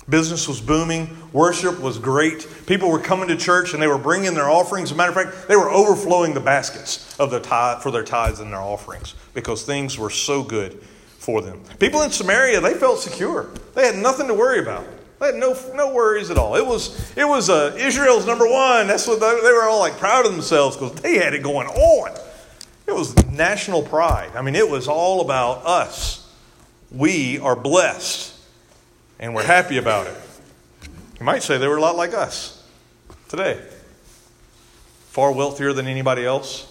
Business 0.09 0.49
was 0.49 0.61
booming. 0.61 1.16
Worship 1.32 1.80
was 1.80 1.99
great. 1.99 2.47
People 2.66 2.90
were 2.90 2.99
coming 2.99 3.28
to 3.28 3.37
church 3.37 3.73
and 3.73 3.82
they 3.82 3.87
were 3.87 3.99
bringing 3.99 4.35
their 4.35 4.50
offerings. 4.50 4.90
As 4.90 4.92
a 4.92 4.97
matter 4.97 5.11
of 5.11 5.32
fact, 5.32 5.49
they 5.49 5.56
were 5.56 5.71
overflowing 5.71 6.35
the 6.35 6.40
baskets 6.40 7.16
of 7.21 7.30
tithe, 7.42 7.82
for 7.82 7.90
their 7.90 8.02
tithes 8.02 8.40
and 8.40 8.52
their 8.52 8.61
offerings 8.61 9.14
because 9.32 9.62
things 9.62 9.99
were 9.99 10.11
so 10.11 10.42
good 10.42 10.82
for 11.18 11.40
them. 11.40 11.61
People 11.78 12.02
in 12.02 12.11
Samaria, 12.11 12.61
they 12.61 12.75
felt 12.75 12.99
secure. 12.99 13.50
They 13.75 13.87
had 13.87 13.97
nothing 13.97 14.26
to 14.26 14.35
worry 14.35 14.59
about. 14.59 14.85
They 15.21 15.26
had 15.26 15.37
no, 15.37 15.56
no 15.75 15.94
worries 15.94 16.30
at 16.30 16.37
all. 16.37 16.56
It 16.56 16.66
was, 16.66 17.16
it 17.16 17.25
was 17.25 17.49
uh, 17.49 17.76
Israel's 17.78 18.26
number 18.26 18.50
one. 18.50 18.88
That's 18.88 19.06
what 19.06 19.21
they, 19.21 19.40
they 19.40 19.52
were 19.52 19.68
all 19.68 19.78
like 19.78 19.97
proud 19.99 20.26
of 20.26 20.32
themselves 20.32 20.76
because 20.76 21.00
they 21.00 21.18
had 21.18 21.32
it 21.32 21.44
going 21.44 21.68
on. 21.68 22.11
It 22.88 22.92
was 22.92 23.16
national 23.28 23.82
pride. 23.82 24.32
I 24.35 24.42
mean, 24.42 24.56
it 24.56 24.68
was 24.68 24.88
all 24.88 25.21
about 25.21 25.64
us. 25.64 26.28
We 26.90 27.38
are 27.38 27.54
blessed 27.54 28.31
and 29.23 29.37
we're 29.37 29.45
happy 29.45 29.79
about 29.79 30.09
it. 30.09 30.17
You 31.19 31.25
might 31.25 31.45
say 31.45 31.57
they 31.57 31.69
were 31.69 31.76
a 31.76 31.81
lot 31.81 31.95
like 31.97 32.12
us 32.12 32.69
today. 33.29 33.59
Far 35.11 35.31
wealthier 35.31 35.73
than 35.73 35.87
anybody 35.87 36.26
else, 36.26 36.67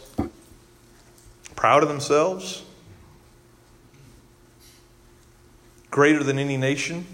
proud 1.55 1.81
of 1.81 1.88
themselves, 1.88 2.63
greater 5.89 6.24
than 6.24 6.38
any 6.38 6.58
nation. 6.58 7.05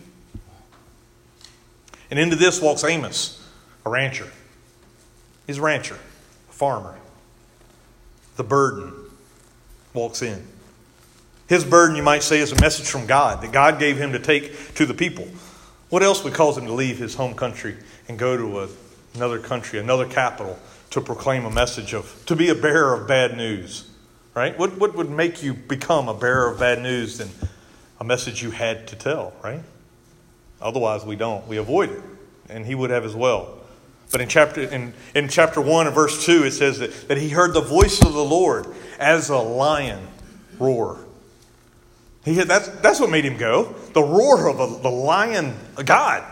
And 2.09 2.17
into 2.17 2.35
this 2.35 2.59
walks 2.59 2.83
Amos, 2.83 3.47
a 3.85 3.91
rancher. 3.91 4.31
He's 5.45 5.59
a 5.59 5.61
rancher, 5.61 5.99
a 6.49 6.53
farmer. 6.53 6.97
The 8.37 8.43
burden 8.43 8.93
walks 9.93 10.23
in. 10.23 10.47
His 11.47 11.63
burden, 11.63 11.95
you 11.95 12.03
might 12.03 12.23
say, 12.23 12.39
is 12.39 12.51
a 12.51 12.59
message 12.59 12.89
from 12.89 13.05
God 13.05 13.41
that 13.41 13.51
God 13.51 13.79
gave 13.79 13.97
him 13.97 14.11
to 14.11 14.19
take 14.19 14.75
to 14.75 14.85
the 14.85 14.93
people. 14.93 15.27
What 15.89 16.03
else 16.03 16.23
would 16.23 16.33
cause 16.33 16.57
him 16.57 16.65
to 16.65 16.73
leave 16.73 16.97
his 16.97 17.15
home 17.15 17.33
country 17.33 17.77
and 18.09 18.19
go 18.19 18.35
to 18.35 18.59
a, 18.61 18.67
another 19.15 19.39
country, 19.39 19.79
another 19.79 20.05
capital, 20.05 20.59
to 20.89 21.01
proclaim 21.01 21.45
a 21.45 21.51
message 21.51 21.93
of, 21.93 22.23
to 22.25 22.35
be 22.35 22.49
a 22.49 22.55
bearer 22.55 22.93
of 22.93 23.07
bad 23.07 23.37
news? 23.37 23.89
Right? 24.33 24.57
What, 24.59 24.77
what 24.77 24.95
would 24.95 25.09
make 25.09 25.41
you 25.41 25.53
become 25.53 26.09
a 26.09 26.13
bearer 26.13 26.51
of 26.51 26.59
bad 26.59 26.81
news 26.81 27.17
than 27.17 27.29
a 27.99 28.03
message 28.03 28.43
you 28.43 28.51
had 28.51 28.87
to 28.89 28.95
tell, 28.95 29.33
right? 29.43 29.61
Otherwise, 30.61 31.05
we 31.05 31.15
don't. 31.15 31.47
We 31.47 31.57
avoid 31.57 31.91
it. 31.91 32.01
And 32.49 32.65
he 32.65 32.75
would 32.75 32.89
have 32.89 33.05
as 33.05 33.15
well. 33.15 33.57
But 34.11 34.21
in 34.21 34.27
chapter, 34.27 34.61
in, 34.61 34.93
in 35.15 35.27
chapter 35.27 35.59
1 35.59 35.87
and 35.87 35.95
verse 35.95 36.25
2, 36.25 36.43
it 36.43 36.51
says 36.51 36.79
that, 36.79 37.07
that 37.07 37.17
he 37.17 37.29
heard 37.29 37.53
the 37.53 37.61
voice 37.61 38.01
of 38.01 38.13
the 38.13 38.23
Lord 38.23 38.67
as 38.99 39.29
a 39.29 39.37
lion 39.37 40.07
roar. 40.59 40.99
He 42.27 42.35
had, 42.35 42.49
that's, 42.49 42.67
that's 42.67 42.99
what 42.99 43.09
made 43.09 43.23
him 43.23 43.37
go. 43.37 43.73
The 43.93 44.03
roar 44.03 44.49
of 44.49 44.59
a, 44.59 44.81
the 44.81 44.89
lion, 44.89 45.55
God. 45.85 46.23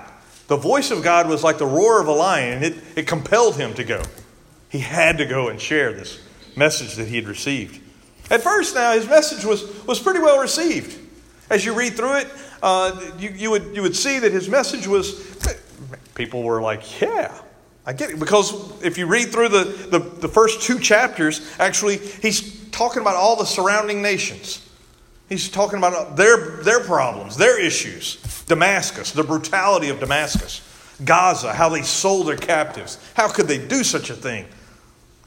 The 0.47 0.57
voice 0.57 0.91
of 0.91 1.01
God 1.01 1.29
was 1.29 1.41
like 1.41 1.57
the 1.57 1.65
roar 1.65 2.01
of 2.01 2.07
a 2.07 2.11
lion, 2.11 2.53
and 2.53 2.65
it, 2.65 2.83
it 2.97 3.07
compelled 3.07 3.55
him 3.55 3.73
to 3.75 3.83
go. 3.85 4.01
He 4.69 4.79
had 4.79 5.17
to 5.19 5.25
go 5.25 5.47
and 5.47 5.59
share 5.59 5.93
this 5.93 6.19
message 6.55 6.95
that 6.95 7.07
he 7.07 7.15
had 7.15 7.29
received. 7.29 7.81
At 8.29 8.41
first, 8.41 8.75
now, 8.75 8.91
his 8.91 9.07
message 9.07 9.45
was, 9.45 9.85
was 9.85 9.99
pretty 10.01 10.19
well 10.19 10.39
received. 10.39 10.99
As 11.49 11.63
you 11.63 11.73
read 11.73 11.93
through 11.93 12.17
it, 12.17 12.27
uh, 12.61 12.99
you, 13.17 13.29
you, 13.29 13.49
would, 13.51 13.73
you 13.73 13.81
would 13.81 13.95
see 13.95 14.19
that 14.19 14.33
his 14.33 14.49
message 14.49 14.87
was, 14.87 15.37
people 16.13 16.43
were 16.43 16.61
like, 16.61 16.99
yeah, 16.99 17.39
I 17.85 17.93
get 17.93 18.09
it. 18.09 18.19
Because 18.19 18.83
if 18.83 18.97
you 18.97 19.05
read 19.07 19.31
through 19.31 19.49
the, 19.49 19.63
the, 19.91 19.99
the 19.99 20.27
first 20.27 20.61
two 20.61 20.77
chapters, 20.77 21.49
actually, 21.57 21.97
he's 21.97 22.69
talking 22.71 23.01
about 23.01 23.15
all 23.15 23.37
the 23.37 23.45
surrounding 23.45 24.01
nations. 24.01 24.64
He's 25.29 25.49
talking 25.49 25.77
about 25.77 26.15
their, 26.15 26.57
their 26.63 26.79
problems, 26.81 27.37
their 27.37 27.59
issues. 27.59 28.17
Damascus, 28.45 29.11
the 29.11 29.23
brutality 29.23 29.89
of 29.89 29.99
Damascus. 29.99 30.61
Gaza, 31.03 31.53
how 31.53 31.69
they 31.69 31.81
sold 31.81 32.27
their 32.27 32.37
captives. 32.37 32.99
How 33.15 33.27
could 33.27 33.47
they 33.47 33.57
do 33.57 33.83
such 33.83 34.09
a 34.09 34.15
thing? 34.15 34.45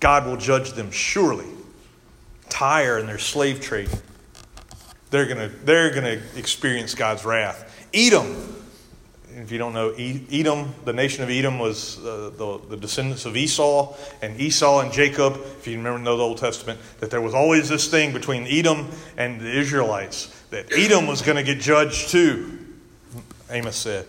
God 0.00 0.26
will 0.26 0.36
judge 0.36 0.72
them 0.72 0.90
surely. 0.90 1.46
Tyre 2.48 2.98
and 2.98 3.08
their 3.08 3.18
slave 3.18 3.60
trade. 3.60 3.90
They're 5.10 5.26
going 5.26 5.50
to 5.50 5.56
they're 5.64 5.90
to 5.92 6.38
experience 6.38 6.94
God's 6.94 7.24
wrath. 7.24 7.88
Edom, 7.92 8.57
if 9.48 9.52
you 9.52 9.56
don't 9.56 9.72
know, 9.72 9.94
Edom, 9.96 10.74
the 10.84 10.92
nation 10.92 11.24
of 11.24 11.30
Edom 11.30 11.58
was 11.58 11.98
uh, 12.04 12.30
the, 12.36 12.60
the 12.68 12.76
descendants 12.76 13.24
of 13.24 13.34
Esau, 13.34 13.96
and 14.20 14.38
Esau 14.38 14.80
and 14.80 14.92
Jacob, 14.92 15.40
if 15.58 15.66
you 15.66 15.78
remember 15.78 15.98
know 16.00 16.18
the 16.18 16.22
Old 16.22 16.36
Testament, 16.36 16.78
that 17.00 17.10
there 17.10 17.22
was 17.22 17.32
always 17.32 17.66
this 17.66 17.88
thing 17.88 18.12
between 18.12 18.46
Edom 18.46 18.90
and 19.16 19.40
the 19.40 19.50
Israelites, 19.50 20.26
that 20.50 20.70
Edom 20.70 21.06
was 21.06 21.22
going 21.22 21.38
to 21.38 21.42
get 21.42 21.60
judged 21.62 22.10
too, 22.10 22.58
Amos 23.48 23.74
said. 23.74 24.04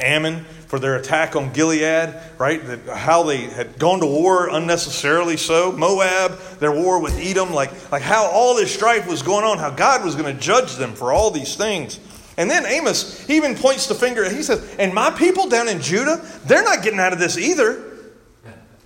Ammon 0.00 0.44
for 0.66 0.80
their 0.80 0.96
attack 0.96 1.36
on 1.36 1.52
Gilead, 1.52 2.20
right? 2.36 2.60
That 2.66 2.96
how 2.96 3.22
they 3.22 3.42
had 3.42 3.78
gone 3.78 4.00
to 4.00 4.06
war 4.06 4.48
unnecessarily 4.48 5.36
so. 5.36 5.70
Moab, 5.70 6.36
their 6.58 6.72
war 6.72 7.00
with 7.00 7.16
Edom, 7.16 7.52
like, 7.52 7.92
like 7.92 8.02
how 8.02 8.26
all 8.26 8.56
this 8.56 8.74
strife 8.74 9.06
was 9.06 9.22
going 9.22 9.44
on, 9.44 9.58
how 9.58 9.70
God 9.70 10.04
was 10.04 10.16
going 10.16 10.34
to 10.34 10.40
judge 10.40 10.74
them 10.74 10.94
for 10.94 11.12
all 11.12 11.30
these 11.30 11.54
things. 11.54 12.00
And 12.38 12.48
then 12.48 12.64
Amos, 12.66 13.26
he 13.26 13.36
even 13.36 13.56
points 13.56 13.88
the 13.88 13.96
finger. 13.96 14.30
He 14.30 14.44
says, 14.44 14.76
And 14.78 14.94
my 14.94 15.10
people 15.10 15.48
down 15.48 15.68
in 15.68 15.82
Judah, 15.82 16.24
they're 16.46 16.62
not 16.62 16.84
getting 16.84 17.00
out 17.00 17.12
of 17.12 17.18
this 17.18 17.36
either. 17.36 17.84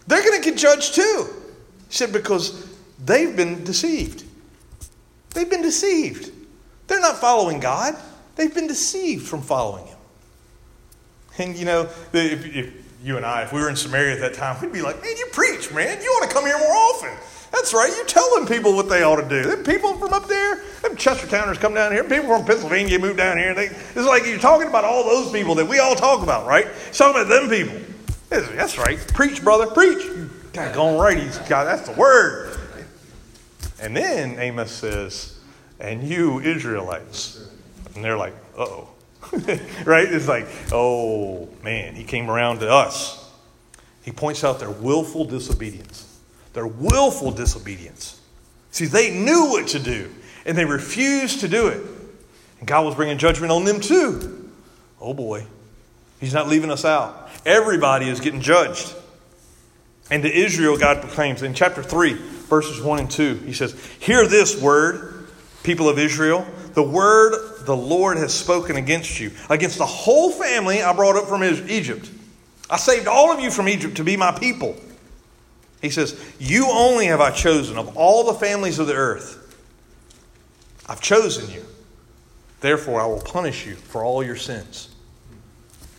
They're 0.06 0.22
going 0.22 0.42
to 0.42 0.50
get 0.50 0.58
judged 0.58 0.94
too. 0.94 1.28
He 1.88 1.94
said, 1.94 2.14
Because 2.14 2.66
they've 2.98 3.36
been 3.36 3.62
deceived. 3.62 4.24
They've 5.34 5.48
been 5.48 5.60
deceived. 5.60 6.32
They're 6.86 7.00
not 7.00 7.18
following 7.18 7.60
God, 7.60 7.94
they've 8.36 8.52
been 8.52 8.66
deceived 8.66 9.28
from 9.28 9.42
following 9.42 9.86
Him. 9.86 9.98
And 11.38 11.56
you 11.56 11.66
know, 11.66 11.82
if, 12.14 12.56
if 12.56 12.74
you 13.04 13.18
and 13.18 13.26
I, 13.26 13.42
if 13.42 13.52
we 13.52 13.60
were 13.60 13.68
in 13.68 13.76
Samaria 13.76 14.14
at 14.14 14.20
that 14.20 14.34
time, 14.34 14.60
we'd 14.62 14.72
be 14.72 14.80
like, 14.80 15.02
Man, 15.02 15.14
you 15.18 15.26
preach, 15.30 15.70
man. 15.72 16.02
You 16.02 16.08
ought 16.08 16.26
to 16.26 16.32
come 16.32 16.46
here 16.46 16.58
more 16.58 16.72
often. 16.72 17.10
That's 17.52 17.74
right. 17.74 17.92
You 17.94 18.04
tell 18.06 18.34
them 18.34 18.46
people 18.46 18.74
what 18.74 18.88
they 18.88 19.02
ought 19.02 19.20
to 19.20 19.28
do. 19.28 19.42
Them 19.42 19.62
people 19.62 19.94
from 19.98 20.12
up 20.12 20.26
there, 20.26 20.56
them 20.80 20.96
Chestertowners 20.96 21.60
come 21.60 21.74
down 21.74 21.92
here. 21.92 22.02
People 22.02 22.36
from 22.36 22.46
Pennsylvania 22.46 22.98
move 22.98 23.18
down 23.18 23.36
here. 23.36 23.54
They, 23.54 23.66
it's 23.66 24.06
like 24.06 24.26
you're 24.26 24.38
talking 24.38 24.68
about 24.68 24.84
all 24.84 25.04
those 25.04 25.30
people 25.30 25.54
that 25.56 25.68
we 25.68 25.78
all 25.78 25.94
talk 25.94 26.22
about, 26.22 26.46
right? 26.46 26.66
Talking 26.92 27.22
about 27.22 27.28
them 27.28 27.50
people. 27.50 27.78
That's 28.30 28.78
right. 28.78 28.98
Preach, 29.14 29.44
brother. 29.44 29.66
Preach. 29.66 30.08
God, 30.54 30.74
going 30.74 30.98
right. 30.98 31.18
He's 31.18 31.38
got 31.40 31.64
that's 31.64 31.88
the 31.88 31.94
word. 31.94 32.58
And 33.80 33.94
then 33.96 34.38
Amos 34.38 34.70
says, 34.70 35.38
"And 35.78 36.02
you 36.02 36.40
Israelites," 36.40 37.48
and 37.94 38.02
they're 38.02 38.16
like, 38.16 38.34
"Uh 38.56 38.62
oh." 38.62 38.88
right? 39.84 40.12
It's 40.12 40.28
like, 40.28 40.46
oh 40.72 41.48
man, 41.62 41.94
he 41.94 42.04
came 42.04 42.30
around 42.30 42.60
to 42.60 42.70
us. 42.70 43.30
He 44.02 44.10
points 44.10 44.44
out 44.44 44.58
their 44.58 44.70
willful 44.70 45.24
disobedience 45.24 46.11
their 46.52 46.66
willful 46.66 47.30
disobedience. 47.30 48.20
See, 48.70 48.86
they 48.86 49.10
knew 49.10 49.50
what 49.50 49.68
to 49.68 49.78
do, 49.78 50.10
and 50.46 50.56
they 50.56 50.64
refused 50.64 51.40
to 51.40 51.48
do 51.48 51.68
it. 51.68 51.82
And 52.58 52.68
God 52.68 52.84
was 52.84 52.94
bringing 52.94 53.18
judgment 53.18 53.52
on 53.52 53.64
them 53.64 53.80
too. 53.80 54.50
Oh 55.00 55.14
boy, 55.14 55.46
He's 56.20 56.34
not 56.34 56.48
leaving 56.48 56.70
us 56.70 56.84
out. 56.84 57.30
Everybody 57.44 58.08
is 58.08 58.20
getting 58.20 58.40
judged. 58.40 58.94
And 60.10 60.22
to 60.22 60.32
Israel, 60.32 60.76
God 60.76 61.00
proclaims 61.00 61.42
in 61.42 61.54
chapter 61.54 61.82
3, 61.82 62.14
verses 62.14 62.80
1 62.80 62.98
and 62.98 63.10
2, 63.10 63.34
He 63.46 63.52
says, 63.52 63.72
Hear 63.98 64.26
this 64.26 64.60
word, 64.60 65.26
people 65.62 65.88
of 65.88 65.98
Israel. 65.98 66.46
The 66.74 66.82
word 66.82 67.64
the 67.66 67.76
Lord 67.76 68.16
has 68.16 68.32
spoken 68.32 68.76
against 68.76 69.20
you, 69.20 69.32
against 69.50 69.78
the 69.78 69.86
whole 69.86 70.30
family 70.30 70.82
I 70.82 70.92
brought 70.92 71.16
up 71.16 71.28
from 71.28 71.44
Egypt. 71.44 72.10
I 72.70 72.76
saved 72.76 73.06
all 73.06 73.32
of 73.32 73.40
you 73.40 73.50
from 73.50 73.68
Egypt 73.68 73.96
to 73.96 74.04
be 74.04 74.16
my 74.16 74.32
people. 74.32 74.76
He 75.82 75.90
says, 75.90 76.18
You 76.38 76.68
only 76.70 77.06
have 77.06 77.20
I 77.20 77.30
chosen 77.30 77.76
of 77.76 77.96
all 77.96 78.24
the 78.24 78.34
families 78.34 78.78
of 78.78 78.86
the 78.86 78.94
earth. 78.94 79.38
I've 80.88 81.00
chosen 81.00 81.50
you. 81.50 81.64
Therefore, 82.60 83.00
I 83.00 83.06
will 83.06 83.20
punish 83.20 83.66
you 83.66 83.74
for 83.74 84.04
all 84.04 84.22
your 84.22 84.36
sins. 84.36 84.88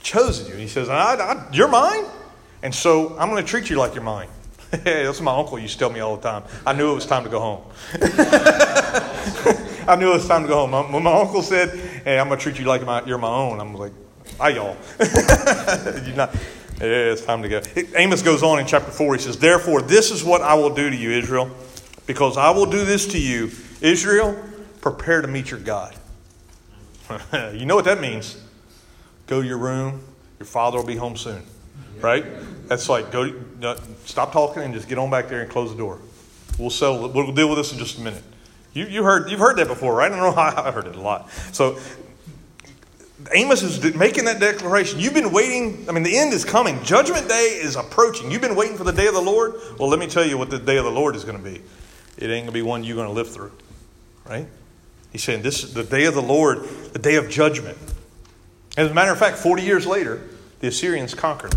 Chosen 0.01 0.47
you. 0.47 0.55
He 0.55 0.67
says, 0.67 0.89
I, 0.89 1.15
I, 1.15 1.49
You're 1.51 1.67
mine. 1.67 2.05
And 2.63 2.73
so 2.73 3.17
I'm 3.19 3.29
going 3.29 3.43
to 3.43 3.49
treat 3.49 3.69
you 3.69 3.75
like 3.75 3.93
you're 3.93 4.03
mine. 4.03 4.29
That's 4.71 5.19
what 5.19 5.25
my 5.25 5.37
uncle 5.37 5.59
used 5.59 5.73
to 5.73 5.79
tell 5.79 5.89
me 5.91 5.99
all 5.99 6.15
the 6.15 6.21
time. 6.21 6.43
I 6.65 6.71
knew 6.71 6.89
it 6.91 6.95
was 6.95 7.05
time 7.05 7.25
to 7.25 7.29
go 7.29 7.41
home. 7.41 7.61
I 9.85 9.97
knew 9.99 10.11
it 10.11 10.15
was 10.15 10.27
time 10.27 10.43
to 10.43 10.47
go 10.47 10.65
home. 10.65 10.93
When 10.93 11.03
my 11.03 11.13
uncle 11.13 11.41
said, 11.41 11.77
Hey, 12.05 12.17
I'm 12.17 12.27
going 12.27 12.39
to 12.39 12.43
treat 12.43 12.57
you 12.57 12.65
like 12.65 12.85
my, 12.85 13.03
you're 13.05 13.17
my 13.17 13.27
own, 13.27 13.59
I'm 13.59 13.75
like, 13.75 13.91
Hi, 14.39 14.49
y'all. 14.49 14.77
you're 16.05 16.15
not. 16.15 16.33
Yeah, 16.83 17.13
it's 17.13 17.23
time 17.23 17.41
to 17.43 17.47
go. 17.47 17.61
Amos 17.95 18.21
goes 18.21 18.43
on 18.43 18.59
in 18.59 18.67
chapter 18.67 18.91
4. 18.91 19.15
He 19.15 19.21
says, 19.21 19.37
Therefore, 19.37 19.81
this 19.81 20.11
is 20.11 20.21
what 20.21 20.41
I 20.41 20.55
will 20.55 20.75
do 20.75 20.89
to 20.89 20.95
you, 20.95 21.11
Israel, 21.11 21.49
because 22.05 22.35
I 22.35 22.49
will 22.49 22.65
do 22.65 22.83
this 22.83 23.07
to 23.13 23.17
you. 23.17 23.51
Israel, 23.79 24.37
prepare 24.81 25.21
to 25.21 25.29
meet 25.29 25.49
your 25.49 25.61
God. 25.61 25.95
you 27.53 27.65
know 27.65 27.75
what 27.75 27.85
that 27.85 28.01
means. 28.01 28.37
Go 29.27 29.41
to 29.41 29.47
your 29.47 29.59
room. 29.59 30.03
Your 30.39 30.45
father 30.45 30.77
will 30.77 30.85
be 30.85 30.97
home 30.97 31.15
soon. 31.15 31.43
Right? 32.01 32.25
That's 32.67 32.89
like, 32.89 33.13
go, 33.13 33.33
stop 34.03 34.33
talking 34.33 34.63
and 34.63 34.73
just 34.73 34.89
get 34.89 34.97
on 34.97 35.09
back 35.09 35.29
there 35.29 35.39
and 35.39 35.49
close 35.49 35.71
the 35.71 35.77
door. 35.77 35.99
We'll 36.59 36.69
settle 36.69 37.07
We'll 37.07 37.31
deal 37.31 37.47
with 37.47 37.59
this 37.59 37.71
in 37.71 37.79
just 37.79 37.97
a 37.97 38.01
minute. 38.01 38.23
You, 38.73 38.87
you 38.87 39.03
heard, 39.05 39.31
you've 39.31 39.39
heard 39.39 39.55
that 39.55 39.67
before, 39.67 39.95
right? 39.95 40.11
I 40.11 40.15
don't 40.15 40.19
know 40.19 40.31
how 40.33 40.63
I 40.63 40.71
heard 40.71 40.87
it 40.87 40.97
a 40.97 41.01
lot. 41.01 41.31
So 41.53 41.79
Amos 43.31 43.63
is 43.63 43.95
making 43.95 44.25
that 44.25 44.39
declaration. 44.39 44.99
You've 44.99 45.13
been 45.13 45.31
waiting. 45.31 45.85
I 45.87 45.91
mean, 45.91 46.03
the 46.03 46.17
end 46.17 46.33
is 46.33 46.43
coming. 46.43 46.83
Judgment 46.83 47.29
day 47.29 47.59
is 47.61 47.75
approaching. 47.75 48.31
You've 48.31 48.41
been 48.41 48.55
waiting 48.55 48.77
for 48.77 48.83
the 48.83 48.91
day 48.91 49.07
of 49.07 49.13
the 49.13 49.21
Lord. 49.21 49.55
Well, 49.79 49.89
let 49.89 49.99
me 49.99 50.07
tell 50.07 50.25
you 50.25 50.37
what 50.37 50.49
the 50.49 50.59
day 50.59 50.77
of 50.77 50.83
the 50.83 50.91
Lord 50.91 51.15
is 51.15 51.23
going 51.23 51.37
to 51.37 51.43
be. 51.43 51.61
It 52.17 52.29
ain't 52.29 52.45
going 52.45 52.45
to 52.47 52.51
be 52.51 52.61
one 52.61 52.83
you're 52.83 52.95
going 52.95 53.07
to 53.07 53.13
live 53.13 53.31
through, 53.31 53.51
right? 54.25 54.47
He's 55.11 55.23
saying 55.23 55.41
this 55.41 55.63
is 55.63 55.73
the 55.73 55.83
day 55.83 56.05
of 56.05 56.15
the 56.15 56.21
Lord, 56.21 56.63
the 56.93 56.99
day 56.99 57.15
of 57.15 57.29
judgment. 57.29 57.77
As 58.75 58.89
a 58.89 58.93
matter 58.93 59.11
of 59.11 59.19
fact, 59.19 59.37
40 59.37 59.63
years 59.63 59.85
later, 59.85 60.21
the 60.59 60.67
Assyrians 60.67 61.13
conquered 61.13 61.55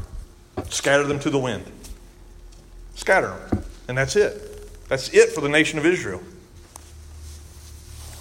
scattered 0.70 1.06
them 1.06 1.18
to 1.20 1.30
the 1.30 1.38
wind. 1.38 1.64
Scatter 2.94 3.28
them. 3.28 3.64
And 3.88 3.98
that's 3.98 4.16
it. 4.16 4.88
That's 4.88 5.10
it 5.10 5.30
for 5.30 5.40
the 5.40 5.48
nation 5.48 5.78
of 5.78 5.86
Israel. 5.86 6.22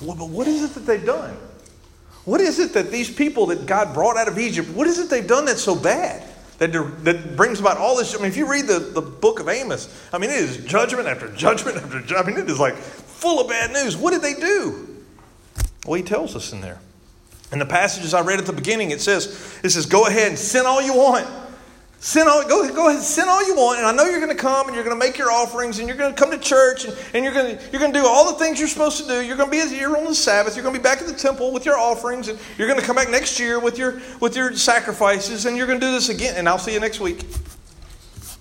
Well, 0.01 0.15
but 0.15 0.29
what 0.29 0.47
is 0.47 0.63
it 0.63 0.73
that 0.73 0.81
they've 0.81 1.05
done? 1.05 1.37
What 2.25 2.41
is 2.41 2.59
it 2.59 2.73
that 2.73 2.91
these 2.91 3.09
people 3.09 3.45
that 3.47 3.65
God 3.65 3.93
brought 3.93 4.17
out 4.17 4.27
of 4.27 4.37
Egypt, 4.37 4.69
what 4.69 4.87
is 4.87 4.99
it 4.99 5.09
they've 5.09 5.25
done 5.25 5.45
that's 5.45 5.61
so 5.61 5.75
bad? 5.75 6.27
That, 6.57 6.71
that 7.03 7.35
brings 7.35 7.59
about 7.59 7.77
all 7.77 7.97
this. 7.97 8.15
I 8.15 8.17
mean, 8.17 8.27
if 8.27 8.37
you 8.37 8.49
read 8.49 8.65
the, 8.65 8.79
the 8.79 9.01
book 9.01 9.39
of 9.39 9.49
Amos, 9.49 9.89
I 10.13 10.17
mean, 10.17 10.29
it 10.29 10.37
is 10.37 10.57
judgment 10.65 11.07
after 11.07 11.29
judgment 11.33 11.77
after 11.77 11.99
judgment. 12.01 12.27
I 12.27 12.31
mean, 12.31 12.37
it 12.37 12.49
is 12.49 12.59
like 12.59 12.75
full 12.75 13.41
of 13.41 13.49
bad 13.49 13.71
news. 13.71 13.97
What 13.97 14.11
did 14.11 14.21
they 14.21 14.33
do? 14.33 15.03
Well, 15.85 15.95
he 15.95 16.03
tells 16.03 16.35
us 16.35 16.53
in 16.53 16.61
there. 16.61 16.79
In 17.51 17.59
the 17.59 17.65
passages 17.65 18.13
I 18.13 18.21
read 18.21 18.39
at 18.39 18.45
the 18.45 18.53
beginning, 18.53 18.91
it 18.91 19.01
says, 19.01 19.59
it 19.63 19.69
says, 19.69 19.85
go 19.85 20.07
ahead 20.07 20.29
and 20.29 20.39
sin 20.39 20.65
all 20.65 20.81
you 20.81 20.95
want. 20.95 21.27
Sin 22.05 22.27
all, 22.27 22.47
go, 22.47 22.71
go 22.71 22.87
ahead, 22.87 23.01
sin 23.01 23.27
all 23.27 23.43
you 23.47 23.55
want, 23.55 23.79
and 23.79 23.87
I 23.87 23.91
know 23.91 24.03
you're 24.03 24.19
going 24.19 24.29
to 24.29 24.39
come 24.39 24.67
and 24.67 24.75
you're 24.75 24.83
going 24.83 24.95
to 24.95 25.03
make 25.03 25.17
your 25.17 25.31
offerings 25.31 25.79
and 25.79 25.87
you're 25.87 25.97
going 25.97 26.13
to 26.13 26.15
come 26.15 26.29
to 26.29 26.37
church 26.37 26.85
and, 26.85 26.95
and 27.15 27.25
you're, 27.25 27.33
going 27.33 27.57
you're 27.71 27.79
going 27.79 27.91
to 27.91 27.99
do 27.99 28.05
all 28.05 28.31
the 28.31 28.37
things 28.37 28.59
you're 28.59 28.67
supposed 28.67 28.99
to 29.01 29.07
do. 29.07 29.25
You're 29.25 29.35
going 29.35 29.49
to 29.49 29.51
be 29.51 29.75
here 29.75 29.97
on 29.97 30.03
the 30.03 30.13
Sabbath. 30.13 30.55
You're 30.55 30.61
going 30.61 30.75
to 30.75 30.79
be 30.79 30.83
back 30.83 31.01
at 31.01 31.07
the 31.07 31.15
temple 31.15 31.51
with 31.51 31.65
your 31.65 31.79
offerings 31.79 32.27
and 32.27 32.37
you're 32.59 32.67
going 32.67 32.79
to 32.79 32.85
come 32.85 32.95
back 32.95 33.09
next 33.09 33.39
year 33.39 33.59
with 33.59 33.79
your, 33.79 33.99
with 34.21 34.35
your 34.35 34.55
sacrifices 34.55 35.47
and 35.47 35.57
you're 35.57 35.65
going 35.65 35.79
to 35.79 35.85
do 35.87 35.91
this 35.91 36.09
again. 36.09 36.35
And 36.37 36.47
I'll 36.47 36.59
see 36.59 36.73
you 36.73 36.79
next 36.79 36.99
week 36.99 37.25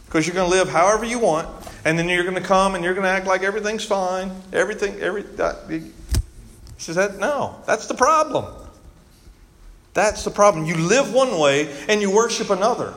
because 0.04 0.26
you're 0.26 0.34
going 0.34 0.50
to 0.50 0.54
live 0.54 0.68
however 0.68 1.06
you 1.06 1.18
want. 1.18 1.48
And 1.86 1.98
then 1.98 2.06
you're 2.06 2.24
going 2.24 2.34
to 2.34 2.42
come 2.42 2.74
and 2.74 2.84
you're 2.84 2.92
going 2.92 3.04
to 3.04 3.10
act 3.10 3.26
like 3.26 3.44
everything's 3.44 3.86
fine. 3.86 4.30
Everything, 4.52 5.00
every. 5.00 5.22
He 5.70 5.90
says 6.76 6.96
that 6.96 7.16
no, 7.16 7.62
that's 7.66 7.86
the 7.86 7.94
problem. 7.94 8.44
That's 9.94 10.22
the 10.22 10.30
problem. 10.30 10.66
You 10.66 10.76
live 10.76 11.14
one 11.14 11.38
way 11.40 11.74
and 11.88 12.02
you 12.02 12.10
worship 12.10 12.50
another. 12.50 12.92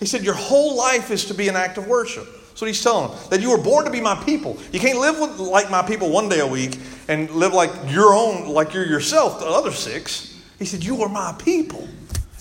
He 0.00 0.06
said, 0.06 0.24
Your 0.24 0.34
whole 0.34 0.74
life 0.74 1.10
is 1.10 1.26
to 1.26 1.34
be 1.34 1.48
an 1.48 1.56
act 1.56 1.78
of 1.78 1.86
worship. 1.86 2.26
That's 2.48 2.62
what 2.62 2.66
he's 2.66 2.82
telling 2.82 3.10
them. 3.10 3.18
That 3.30 3.40
you 3.40 3.50
were 3.50 3.62
born 3.62 3.84
to 3.84 3.90
be 3.90 4.00
my 4.00 4.16
people. 4.24 4.58
You 4.72 4.80
can't 4.80 4.98
live 4.98 5.20
with, 5.20 5.38
like 5.38 5.70
my 5.70 5.82
people 5.82 6.10
one 6.10 6.28
day 6.28 6.40
a 6.40 6.46
week 6.46 6.78
and 7.06 7.30
live 7.30 7.52
like 7.52 7.70
your 7.88 8.12
own, 8.14 8.48
like 8.48 8.74
you're 8.74 8.86
yourself, 8.86 9.38
the 9.38 9.46
other 9.46 9.70
six. 9.70 10.42
He 10.58 10.64
said, 10.64 10.82
You 10.82 11.02
are 11.02 11.08
my 11.08 11.34
people. 11.38 11.86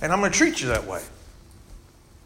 And 0.01 0.13
I'm 0.13 0.19
going 0.19 0.31
to 0.31 0.37
treat 0.37 0.61
you 0.61 0.69
that 0.69 0.87
way. 0.87 1.03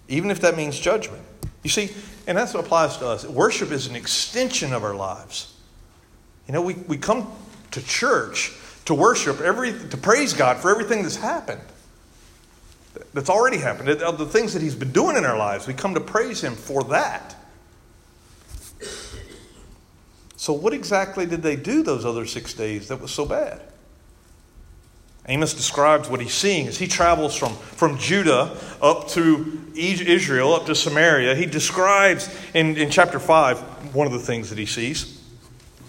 Even 0.07 0.29
if 0.29 0.39
that 0.41 0.55
means 0.55 0.79
judgment. 0.79 1.23
You 1.63 1.69
see, 1.69 1.89
and 2.27 2.37
that's 2.37 2.53
what 2.53 2.63
applies 2.63 2.97
to 2.97 3.07
us. 3.07 3.25
Worship 3.25 3.71
is 3.71 3.87
an 3.87 3.95
extension 3.95 4.71
of 4.71 4.83
our 4.83 4.93
lives. 4.93 5.53
You 6.47 6.53
know, 6.53 6.61
we, 6.61 6.75
we 6.87 6.97
come 6.97 7.31
to 7.71 7.81
church 7.83 8.53
to 8.85 8.93
worship, 8.93 9.41
every, 9.41 9.71
to 9.71 9.97
praise 9.97 10.33
God 10.33 10.57
for 10.57 10.69
everything 10.69 11.01
that's 11.01 11.15
happened 11.15 11.61
that's 13.13 13.29
already 13.29 13.57
happened, 13.57 13.87
the 13.87 14.25
things 14.25 14.53
that 14.53 14.61
He's 14.61 14.75
been 14.75 14.91
doing 14.91 15.17
in 15.17 15.25
our 15.25 15.37
lives. 15.37 15.67
We 15.67 15.73
come 15.73 15.93
to 15.93 16.01
praise 16.01 16.43
Him 16.43 16.55
for 16.55 16.83
that. 16.85 17.35
So, 20.35 20.51
what 20.51 20.73
exactly 20.73 21.25
did 21.25 21.41
they 21.41 21.55
do 21.55 21.83
those 21.83 22.05
other 22.05 22.25
six 22.25 22.53
days 22.53 22.89
that 22.89 22.99
was 22.99 23.11
so 23.11 23.25
bad? 23.25 23.61
Amos 25.25 25.53
describes 25.53 26.09
what 26.09 26.19
he's 26.19 26.33
seeing 26.33 26.67
as 26.67 26.77
he 26.77 26.85
travels 26.85 27.33
from, 27.33 27.53
from 27.55 27.97
Judah 27.97 28.57
up 28.81 29.07
to 29.09 29.61
Israel, 29.73 30.53
up 30.53 30.65
to 30.65 30.75
Samaria. 30.75 31.33
He 31.35 31.45
describes 31.45 32.29
in, 32.53 32.75
in 32.75 32.89
chapter 32.89 33.19
5 33.19 33.95
one 33.95 34.05
of 34.05 34.11
the 34.11 34.19
things 34.19 34.49
that 34.49 34.57
he 34.57 34.65
sees. 34.65 35.21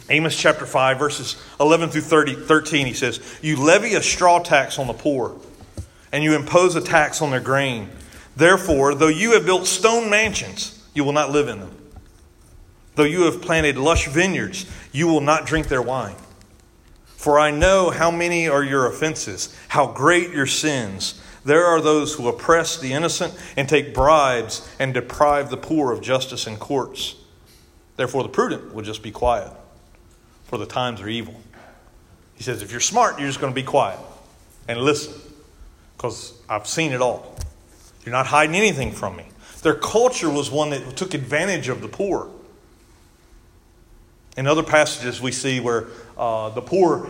Amos 0.08 0.36
chapter 0.36 0.66
5, 0.66 0.98
verses 0.98 1.42
11 1.58 1.88
through 1.88 2.02
30, 2.02 2.34
13, 2.34 2.86
he 2.86 2.92
says, 2.92 3.20
You 3.42 3.56
levy 3.56 3.94
a 3.94 4.02
straw 4.02 4.38
tax 4.38 4.78
on 4.78 4.86
the 4.86 4.92
poor 4.92 5.36
and 6.14 6.22
you 6.22 6.36
impose 6.36 6.76
a 6.76 6.80
tax 6.80 7.20
on 7.20 7.32
their 7.32 7.40
grain. 7.40 7.90
Therefore, 8.36 8.94
though 8.94 9.08
you 9.08 9.32
have 9.32 9.44
built 9.44 9.66
stone 9.66 10.08
mansions, 10.08 10.80
you 10.94 11.02
will 11.02 11.12
not 11.12 11.32
live 11.32 11.48
in 11.48 11.58
them. 11.58 11.76
Though 12.94 13.02
you 13.02 13.22
have 13.22 13.42
planted 13.42 13.76
lush 13.76 14.06
vineyards, 14.06 14.64
you 14.92 15.08
will 15.08 15.20
not 15.20 15.44
drink 15.44 15.66
their 15.66 15.82
wine. 15.82 16.14
For 17.04 17.40
I 17.40 17.50
know 17.50 17.90
how 17.90 18.12
many 18.12 18.48
are 18.48 18.62
your 18.62 18.86
offenses, 18.86 19.58
how 19.66 19.88
great 19.88 20.30
your 20.30 20.46
sins. 20.46 21.20
There 21.44 21.64
are 21.64 21.80
those 21.80 22.14
who 22.14 22.28
oppress 22.28 22.78
the 22.78 22.92
innocent 22.92 23.34
and 23.56 23.68
take 23.68 23.92
bribes 23.92 24.70
and 24.78 24.94
deprive 24.94 25.50
the 25.50 25.56
poor 25.56 25.90
of 25.90 26.00
justice 26.00 26.46
in 26.46 26.58
courts. 26.58 27.16
Therefore, 27.96 28.22
the 28.22 28.28
prudent 28.28 28.72
will 28.72 28.84
just 28.84 29.02
be 29.02 29.10
quiet, 29.10 29.50
for 30.44 30.58
the 30.58 30.66
times 30.66 31.00
are 31.00 31.08
evil. 31.08 31.34
He 32.36 32.44
says, 32.44 32.62
if 32.62 32.70
you're 32.70 32.78
smart, 32.78 33.18
you're 33.18 33.28
just 33.28 33.40
going 33.40 33.52
to 33.52 33.60
be 33.60 33.66
quiet 33.66 33.98
and 34.68 34.78
listen 34.78 35.23
because 36.04 36.34
I've 36.50 36.66
seen 36.66 36.92
it 36.92 37.00
all. 37.00 37.34
You're 38.04 38.12
not 38.12 38.26
hiding 38.26 38.54
anything 38.54 38.92
from 38.92 39.16
me. 39.16 39.24
Their 39.62 39.74
culture 39.74 40.28
was 40.28 40.50
one 40.50 40.68
that 40.68 40.98
took 40.98 41.14
advantage 41.14 41.70
of 41.70 41.80
the 41.80 41.88
poor. 41.88 42.28
In 44.36 44.46
other 44.46 44.62
passages, 44.62 45.22
we 45.22 45.32
see 45.32 45.60
where 45.60 45.86
uh, 46.18 46.50
the 46.50 46.60
poor 46.60 47.08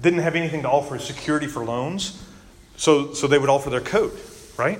didn't 0.00 0.20
have 0.20 0.36
anything 0.36 0.62
to 0.62 0.70
offer 0.70 0.96
as 0.96 1.04
security 1.04 1.46
for 1.46 1.66
loans, 1.66 2.24
so, 2.78 3.12
so 3.12 3.26
they 3.26 3.38
would 3.38 3.50
offer 3.50 3.68
their 3.68 3.82
coat, 3.82 4.18
right? 4.56 4.78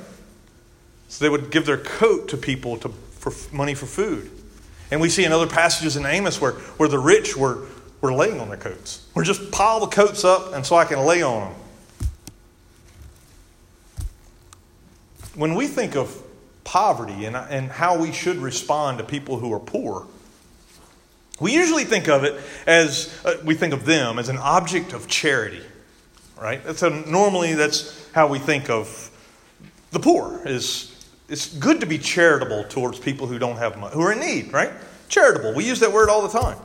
So 1.09 1.23
they 1.23 1.29
would 1.29 1.51
give 1.51 1.67
their 1.67 1.77
coat 1.77 2.29
to 2.29 2.39
people 2.39 2.79
to, 2.79 2.89
for 2.89 3.31
money 3.55 3.75
for 3.75 3.85
food. 3.85 4.31
And 4.91 5.03
we 5.03 5.11
see 5.11 5.27
in 5.27 5.33
other 5.33 5.47
passages 5.47 5.99
in 5.99 6.07
Amos 6.07 6.41
where, 6.41 6.53
where 6.53 6.89
the 6.89 6.99
rich 6.99 7.37
were, 7.37 7.67
were 8.01 8.15
laying 8.15 8.41
on 8.41 8.49
their 8.49 8.57
coats. 8.57 9.07
Or 9.15 9.23
just 9.23 9.51
pile 9.51 9.81
the 9.81 9.89
coats 9.89 10.25
up 10.25 10.55
and 10.55 10.65
so 10.65 10.77
I 10.77 10.87
can 10.87 11.01
lay 11.01 11.21
on 11.21 11.51
them. 11.51 11.60
When 15.41 15.55
we 15.55 15.67
think 15.67 15.97
of 15.97 16.23
poverty 16.65 17.25
and, 17.25 17.35
and 17.35 17.71
how 17.71 17.97
we 17.97 18.13
should 18.13 18.37
respond 18.37 18.99
to 18.99 19.05
people 19.05 19.39
who 19.39 19.51
are 19.55 19.59
poor, 19.59 20.07
we 21.41 21.55
usually 21.55 21.85
think 21.85 22.09
of 22.09 22.25
it 22.25 22.39
as 22.67 23.19
uh, 23.25 23.37
we 23.43 23.55
think 23.55 23.73
of 23.73 23.87
them 23.87 24.19
as 24.19 24.29
an 24.29 24.37
object 24.37 24.93
of 24.93 25.09
charity, 25.09 25.63
right? 26.39 26.63
That's 26.63 26.83
normally 26.83 27.55
that's 27.55 28.07
how 28.13 28.27
we 28.29 28.39
think 28.39 28.69
of 28.69 29.11
the 29.93 29.99
poor. 29.99 30.43
Is 30.45 31.09
it's 31.31 31.47
good 31.55 31.81
to 31.81 31.87
be 31.87 31.97
charitable 31.97 32.65
towards 32.65 32.99
people 32.99 33.27
who 33.27 33.39
don't 33.39 33.57
have 33.57 33.79
money, 33.79 33.95
who 33.95 34.03
are 34.03 34.13
in 34.13 34.21
need, 34.21 34.53
right? 34.53 34.73
Charitable. 35.09 35.55
We 35.55 35.67
use 35.67 35.81
that 35.81 35.91
word 35.91 36.11
all 36.11 36.21
the 36.21 36.39
time. 36.39 36.59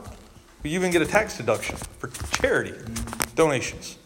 We 0.62 0.74
even 0.74 0.90
get 0.90 1.00
a 1.00 1.06
tax 1.06 1.38
deduction 1.38 1.76
for 1.98 2.08
charity 2.32 2.74
donations. 3.34 3.96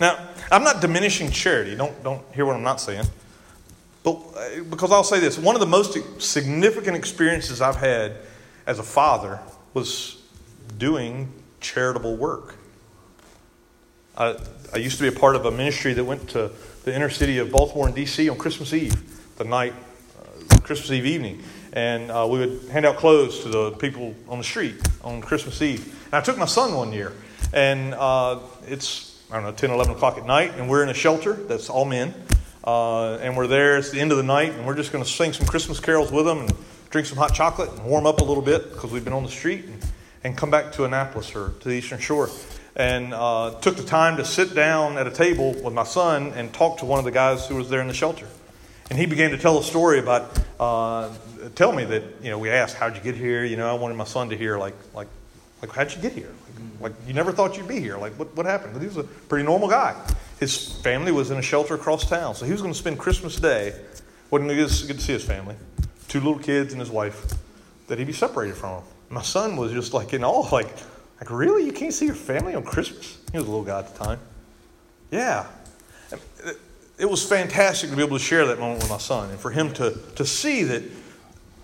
Now, 0.00 0.30
I'm 0.50 0.64
not 0.64 0.80
diminishing 0.80 1.30
charity. 1.30 1.74
Don't 1.74 2.02
don't 2.02 2.22
hear 2.34 2.46
what 2.46 2.56
I'm 2.56 2.62
not 2.62 2.80
saying. 2.80 3.04
But 4.02 4.12
uh, 4.12 4.62
because 4.68 4.90
I'll 4.90 5.04
say 5.04 5.20
this, 5.20 5.38
one 5.38 5.54
of 5.54 5.60
the 5.60 5.66
most 5.66 5.96
significant 6.20 6.96
experiences 6.96 7.60
I've 7.60 7.76
had 7.76 8.16
as 8.66 8.78
a 8.78 8.82
father 8.82 9.40
was 9.74 10.22
doing 10.78 11.32
charitable 11.60 12.16
work. 12.16 12.56
I, 14.16 14.36
I 14.74 14.78
used 14.78 14.98
to 14.98 15.02
be 15.02 15.08
a 15.08 15.18
part 15.18 15.36
of 15.36 15.46
a 15.46 15.50
ministry 15.50 15.94
that 15.94 16.04
went 16.04 16.28
to 16.30 16.50
the 16.84 16.94
inner 16.94 17.10
city 17.10 17.38
of 17.38 17.50
Baltimore 17.50 17.86
and 17.86 17.94
D.C. 17.94 18.28
on 18.28 18.36
Christmas 18.36 18.74
Eve, 18.74 18.94
the 19.36 19.44
night, 19.44 19.72
uh, 20.20 20.58
Christmas 20.60 20.90
Eve 20.90 21.06
evening. 21.06 21.42
And 21.72 22.10
uh, 22.10 22.26
we 22.28 22.38
would 22.40 22.68
hand 22.68 22.84
out 22.84 22.96
clothes 22.96 23.40
to 23.40 23.48
the 23.48 23.70
people 23.72 24.14
on 24.28 24.38
the 24.38 24.44
street 24.44 24.74
on 25.02 25.22
Christmas 25.22 25.62
Eve. 25.62 25.86
And 26.06 26.14
I 26.14 26.20
took 26.20 26.36
my 26.36 26.44
son 26.44 26.74
one 26.74 26.92
year, 26.92 27.12
and 27.52 27.94
uh, 27.94 28.40
it's, 28.66 29.22
I 29.30 29.36
don't 29.36 29.44
know, 29.44 29.52
10, 29.52 29.70
11 29.70 29.94
o'clock 29.94 30.18
at 30.18 30.26
night, 30.26 30.52
and 30.56 30.68
we're 30.68 30.82
in 30.82 30.90
a 30.90 30.94
shelter 30.94 31.32
that's 31.32 31.70
all 31.70 31.84
men. 31.84 32.12
Uh, 32.64 33.16
and 33.16 33.36
we're 33.36 33.48
there. 33.48 33.78
It's 33.78 33.90
the 33.90 34.00
end 34.00 34.12
of 34.12 34.18
the 34.18 34.22
night, 34.22 34.52
and 34.52 34.66
we're 34.66 34.76
just 34.76 34.92
going 34.92 35.02
to 35.02 35.10
sing 35.10 35.32
some 35.32 35.46
Christmas 35.46 35.80
carols 35.80 36.12
with 36.12 36.24
them 36.26 36.38
and 36.38 36.52
drink 36.90 37.06
some 37.08 37.18
hot 37.18 37.34
chocolate 37.34 37.70
and 37.70 37.84
warm 37.84 38.06
up 38.06 38.20
a 38.20 38.24
little 38.24 38.42
bit 38.42 38.72
because 38.72 38.92
we've 38.92 39.04
been 39.04 39.12
on 39.12 39.24
the 39.24 39.30
street 39.30 39.64
and, 39.64 39.86
and 40.22 40.36
come 40.36 40.50
back 40.50 40.72
to 40.72 40.84
Annapolis 40.84 41.34
or 41.34 41.50
to 41.60 41.68
the 41.68 41.74
Eastern 41.74 41.98
Shore. 41.98 42.28
And 42.76 43.12
uh, 43.12 43.58
took 43.60 43.76
the 43.76 43.82
time 43.82 44.16
to 44.16 44.24
sit 44.24 44.54
down 44.54 44.96
at 44.96 45.06
a 45.06 45.10
table 45.10 45.52
with 45.52 45.74
my 45.74 45.84
son 45.84 46.32
and 46.36 46.52
talk 46.52 46.78
to 46.78 46.86
one 46.86 46.98
of 46.98 47.04
the 47.04 47.10
guys 47.10 47.46
who 47.46 47.56
was 47.56 47.68
there 47.68 47.80
in 47.80 47.88
the 47.88 47.94
shelter. 47.94 48.26
And 48.88 48.98
he 48.98 49.06
began 49.06 49.30
to 49.32 49.38
tell 49.38 49.58
a 49.58 49.62
story 49.62 49.98
about, 49.98 50.38
uh, 50.60 51.10
tell 51.54 51.72
me 51.72 51.84
that, 51.84 52.02
you 52.22 52.30
know, 52.30 52.38
we 52.38 52.50
asked, 52.50 52.76
how'd 52.76 52.94
you 52.94 53.02
get 53.02 53.16
here? 53.16 53.44
You 53.44 53.56
know, 53.56 53.68
I 53.68 53.78
wanted 53.78 53.96
my 53.96 54.04
son 54.04 54.30
to 54.30 54.36
hear, 54.36 54.58
like, 54.58 54.74
like, 54.94 55.08
like 55.60 55.72
how'd 55.72 55.92
you 55.94 56.00
get 56.00 56.12
here? 56.12 56.30
Like, 56.80 56.92
like 56.92 57.08
you 57.08 57.14
never 57.14 57.32
thought 57.32 57.56
you'd 57.56 57.68
be 57.68 57.80
here. 57.80 57.96
Like, 57.98 58.12
what, 58.18 58.34
what 58.36 58.46
happened? 58.46 58.74
But 58.74 58.80
he 58.80 58.88
was 58.88 58.98
a 58.98 59.04
pretty 59.04 59.44
normal 59.44 59.68
guy. 59.68 59.94
His 60.42 60.72
family 60.82 61.12
was 61.12 61.30
in 61.30 61.38
a 61.38 61.42
shelter 61.42 61.76
across 61.76 62.08
town, 62.08 62.34
so 62.34 62.44
he 62.44 62.50
was 62.50 62.60
going 62.60 62.72
to 62.72 62.78
spend 62.78 62.98
Christmas 62.98 63.36
Day. 63.36 63.80
Wasn't 64.28 64.50
going 64.50 64.58
to 64.58 64.86
get 64.88 64.96
to 64.96 65.00
see 65.00 65.12
his 65.12 65.22
family, 65.22 65.54
two 66.08 66.18
little 66.18 66.40
kids 66.40 66.72
and 66.72 66.80
his 66.80 66.90
wife, 66.90 67.32
that 67.86 67.96
he'd 67.96 68.08
be 68.08 68.12
separated 68.12 68.56
from. 68.56 68.82
My 69.08 69.22
son 69.22 69.54
was 69.54 69.70
just 69.70 69.94
like 69.94 70.14
in 70.14 70.24
awe, 70.24 70.48
like, 70.50 70.66
like 71.20 71.30
really, 71.30 71.64
you 71.64 71.70
can't 71.70 71.94
see 71.94 72.06
your 72.06 72.16
family 72.16 72.56
on 72.56 72.64
Christmas? 72.64 73.18
He 73.30 73.38
was 73.38 73.46
a 73.46 73.50
little 73.52 73.64
guy 73.64 73.78
at 73.78 73.94
the 73.94 74.04
time. 74.04 74.18
Yeah, 75.12 75.46
it 76.98 77.08
was 77.08 77.24
fantastic 77.24 77.90
to 77.90 77.96
be 77.96 78.02
able 78.02 78.18
to 78.18 78.24
share 78.24 78.44
that 78.46 78.58
moment 78.58 78.80
with 78.80 78.90
my 78.90 78.98
son, 78.98 79.30
and 79.30 79.38
for 79.38 79.52
him 79.52 79.72
to 79.74 79.96
to 80.16 80.26
see 80.26 80.64
that 80.64 80.82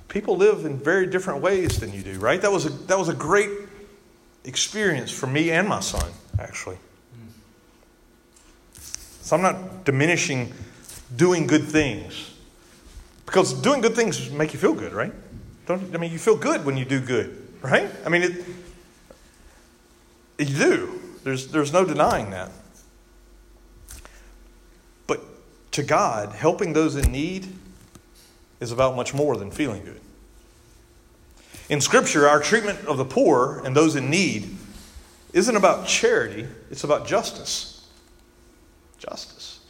people 0.06 0.36
live 0.36 0.64
in 0.64 0.78
very 0.78 1.08
different 1.08 1.42
ways 1.42 1.80
than 1.80 1.92
you 1.92 2.02
do. 2.02 2.20
Right? 2.20 2.40
That 2.40 2.52
was 2.52 2.66
a 2.66 2.70
that 2.86 2.96
was 2.96 3.08
a 3.08 3.14
great 3.14 3.50
experience 4.44 5.10
for 5.10 5.26
me 5.26 5.50
and 5.50 5.66
my 5.66 5.80
son, 5.80 6.12
actually. 6.38 6.78
So 9.28 9.36
I'm 9.36 9.42
not 9.42 9.84
diminishing 9.84 10.54
doing 11.14 11.46
good 11.46 11.64
things. 11.64 12.32
Because 13.26 13.52
doing 13.52 13.82
good 13.82 13.94
things 13.94 14.30
make 14.30 14.54
you 14.54 14.58
feel 14.58 14.72
good, 14.72 14.94
right? 14.94 15.12
Don't, 15.66 15.94
I 15.94 15.98
mean, 15.98 16.10
you 16.12 16.18
feel 16.18 16.34
good 16.34 16.64
when 16.64 16.78
you 16.78 16.86
do 16.86 16.98
good, 16.98 17.46
right? 17.60 17.90
I 18.06 18.08
mean, 18.08 18.22
it, 18.22 18.44
you 20.38 20.46
do. 20.46 21.00
There's, 21.24 21.48
there's 21.48 21.74
no 21.74 21.84
denying 21.84 22.30
that. 22.30 22.50
But 25.06 25.20
to 25.72 25.82
God, 25.82 26.32
helping 26.32 26.72
those 26.72 26.96
in 26.96 27.12
need 27.12 27.48
is 28.60 28.72
about 28.72 28.96
much 28.96 29.12
more 29.12 29.36
than 29.36 29.50
feeling 29.50 29.84
good. 29.84 30.00
In 31.68 31.82
Scripture, 31.82 32.26
our 32.26 32.40
treatment 32.40 32.78
of 32.86 32.96
the 32.96 33.04
poor 33.04 33.60
and 33.62 33.76
those 33.76 33.94
in 33.94 34.08
need 34.08 34.56
isn't 35.34 35.54
about 35.54 35.86
charity, 35.86 36.48
it's 36.70 36.82
about 36.82 37.06
justice 37.06 37.77
justice. 38.98 39.60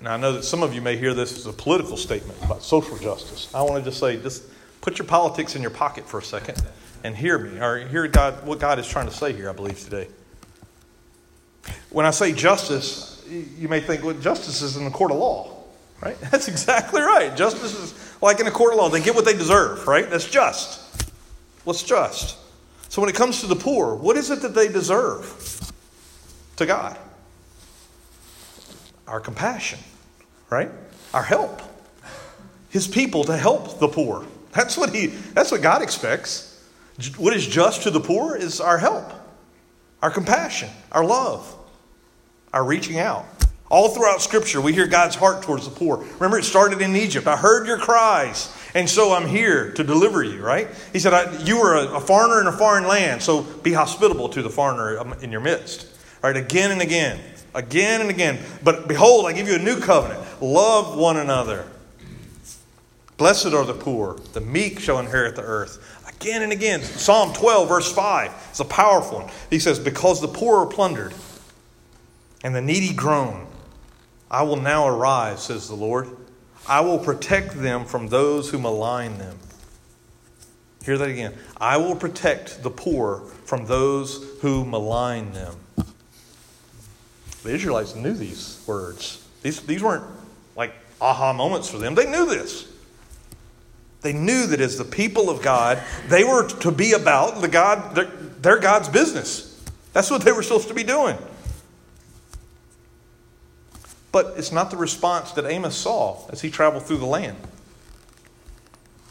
Now, 0.00 0.14
I 0.14 0.16
know 0.16 0.32
that 0.32 0.44
some 0.44 0.62
of 0.62 0.74
you 0.74 0.82
may 0.82 0.96
hear 0.96 1.14
this 1.14 1.38
as 1.38 1.46
a 1.46 1.52
political 1.52 1.96
statement 1.96 2.42
about 2.42 2.62
social 2.62 2.98
justice. 2.98 3.48
I 3.54 3.62
want 3.62 3.82
to 3.82 3.90
just 3.90 3.98
say, 3.98 4.20
just 4.20 4.42
put 4.80 4.98
your 4.98 5.06
politics 5.06 5.56
in 5.56 5.62
your 5.62 5.70
pocket 5.70 6.06
for 6.06 6.18
a 6.18 6.22
second 6.22 6.62
and 7.04 7.16
hear 7.16 7.38
me, 7.38 7.58
or 7.60 7.86
hear 7.86 8.06
God, 8.08 8.46
what 8.46 8.58
God 8.58 8.78
is 8.78 8.86
trying 8.88 9.06
to 9.06 9.14
say 9.14 9.32
here, 9.32 9.48
I 9.48 9.52
believe, 9.52 9.78
today. 9.78 10.08
When 11.90 12.04
I 12.04 12.10
say 12.10 12.32
justice, 12.32 13.24
you 13.28 13.68
may 13.68 13.80
think, 13.80 14.02
well, 14.04 14.14
justice 14.14 14.62
is 14.62 14.76
in 14.76 14.84
the 14.84 14.90
court 14.90 15.10
of 15.10 15.18
law, 15.18 15.64
right? 16.02 16.18
That's 16.30 16.48
exactly 16.48 17.00
right. 17.00 17.34
Justice 17.36 17.74
is 17.74 18.16
like 18.20 18.40
in 18.40 18.46
a 18.46 18.50
court 18.50 18.72
of 18.72 18.78
law. 18.78 18.88
They 18.88 19.00
get 19.02 19.14
what 19.14 19.24
they 19.24 19.34
deserve, 19.34 19.86
right? 19.86 20.08
That's 20.08 20.28
just. 20.28 20.80
What's 21.64 21.82
just? 21.82 22.36
So 22.88 23.00
when 23.00 23.08
it 23.08 23.16
comes 23.16 23.40
to 23.40 23.46
the 23.46 23.56
poor, 23.56 23.94
what 23.94 24.16
is 24.16 24.30
it 24.30 24.42
that 24.42 24.54
they 24.54 24.68
deserve 24.68 25.72
to 26.56 26.66
God? 26.66 26.98
Our 29.06 29.20
compassion, 29.20 29.78
right? 30.50 30.70
Our 31.12 31.22
help. 31.22 31.60
His 32.70 32.88
people 32.88 33.24
to 33.24 33.36
help 33.36 33.78
the 33.78 33.88
poor. 33.88 34.24
That's 34.52 34.76
what 34.76 34.94
he 34.94 35.06
that's 35.06 35.50
what 35.50 35.62
God 35.62 35.82
expects. 35.82 36.50
What 37.16 37.34
is 37.34 37.46
just 37.46 37.82
to 37.82 37.90
the 37.90 38.00
poor 38.00 38.36
is 38.36 38.60
our 38.60 38.78
help, 38.78 39.12
our 40.00 40.10
compassion, 40.10 40.70
our 40.92 41.04
love, 41.04 41.54
our 42.52 42.64
reaching 42.64 42.98
out. 42.98 43.26
All 43.70 43.88
throughout 43.88 44.22
Scripture, 44.22 44.60
we 44.60 44.72
hear 44.72 44.86
God's 44.86 45.16
heart 45.16 45.42
towards 45.42 45.64
the 45.64 45.74
poor. 45.74 45.96
Remember, 45.96 46.38
it 46.38 46.44
started 46.44 46.80
in 46.80 46.94
Egypt. 46.94 47.26
I 47.26 47.36
heard 47.36 47.66
your 47.66 47.78
cries, 47.78 48.54
and 48.74 48.88
so 48.88 49.12
I'm 49.12 49.26
here 49.26 49.72
to 49.72 49.82
deliver 49.82 50.22
you, 50.22 50.42
right? 50.42 50.68
He 50.92 51.00
said, 51.00 51.46
You 51.46 51.58
were 51.60 51.74
a, 51.74 52.00
foreigner 52.00 52.40
in 52.40 52.46
a 52.46 52.52
foreign 52.52 52.86
land, 52.86 53.22
so 53.22 53.42
be 53.42 53.72
hospitable 53.72 54.28
to 54.28 54.42
the 54.42 54.50
foreigner 54.50 55.00
um, 55.00 55.14
in 55.22 55.32
your 55.32 55.40
midst. 55.40 55.88
Right? 56.22 56.36
Again 56.36 56.70
and 56.70 56.80
again, 56.80 57.18
again 57.54 58.00
and 58.00 58.10
again. 58.10 58.38
But 58.62 58.88
behold, 58.88 59.26
I 59.26 59.32
give 59.32 59.48
you 59.48 59.54
a 59.54 59.58
new 59.58 59.80
covenant. 59.80 60.20
Love 60.42 60.96
one 60.96 61.16
another. 61.16 61.66
Blessed 63.16 63.46
are 63.46 63.64
the 63.64 63.74
poor, 63.74 64.18
the 64.32 64.40
meek 64.40 64.80
shall 64.80 64.98
inherit 64.98 65.36
the 65.36 65.42
earth. 65.42 66.02
Again 66.08 66.42
and 66.42 66.52
again. 66.52 66.82
Psalm 66.82 67.32
12, 67.32 67.68
verse 67.68 67.92
5. 67.92 68.50
is 68.52 68.60
a 68.60 68.64
powerful 68.64 69.20
one. 69.20 69.30
He 69.50 69.58
says, 69.58 69.78
Because 69.78 70.20
the 70.20 70.28
poor 70.28 70.58
are 70.58 70.66
plundered 70.66 71.14
and 72.42 72.54
the 72.54 72.60
needy 72.60 72.92
groan, 72.92 73.46
I 74.30 74.42
will 74.42 74.56
now 74.56 74.88
arise, 74.88 75.44
says 75.44 75.68
the 75.68 75.76
Lord. 75.76 76.08
I 76.68 76.80
will 76.80 76.98
protect 76.98 77.60
them 77.60 77.84
from 77.84 78.08
those 78.08 78.50
who 78.50 78.58
malign 78.58 79.18
them. 79.18 79.38
Hear 80.84 80.98
that 80.98 81.08
again. 81.08 81.34
I 81.56 81.76
will 81.76 81.94
protect 81.94 82.62
the 82.62 82.70
poor 82.70 83.20
from 83.44 83.66
those 83.66 84.38
who 84.40 84.64
malign 84.64 85.32
them. 85.32 85.54
The 87.44 87.50
Israelites 87.50 87.94
knew 87.94 88.14
these 88.14 88.62
words. 88.66 89.22
These, 89.42 89.60
these 89.60 89.82
weren't 89.82 90.04
like 90.56 90.74
aha 91.00 91.32
moments 91.34 91.68
for 91.68 91.78
them. 91.78 91.94
They 91.94 92.10
knew 92.10 92.26
this. 92.26 92.66
They 94.00 94.14
knew 94.14 94.46
that 94.46 94.60
as 94.60 94.76
the 94.76 94.84
people 94.84 95.30
of 95.30 95.42
God, 95.42 95.80
they 96.08 96.24
were 96.24 96.48
to 96.60 96.70
be 96.70 96.92
about 96.92 97.42
the 97.42 97.48
God, 97.48 97.94
their, 97.94 98.04
their 98.04 98.58
God's 98.58 98.88
business. 98.88 99.62
That's 99.92 100.10
what 100.10 100.22
they 100.22 100.32
were 100.32 100.42
supposed 100.42 100.68
to 100.68 100.74
be 100.74 100.84
doing. 100.84 101.16
But 104.10 104.34
it's 104.36 104.52
not 104.52 104.70
the 104.70 104.76
response 104.76 105.32
that 105.32 105.44
Amos 105.44 105.76
saw 105.76 106.26
as 106.30 106.40
he 106.40 106.50
traveled 106.50 106.84
through 106.84 106.98
the 106.98 107.06
land. 107.06 107.36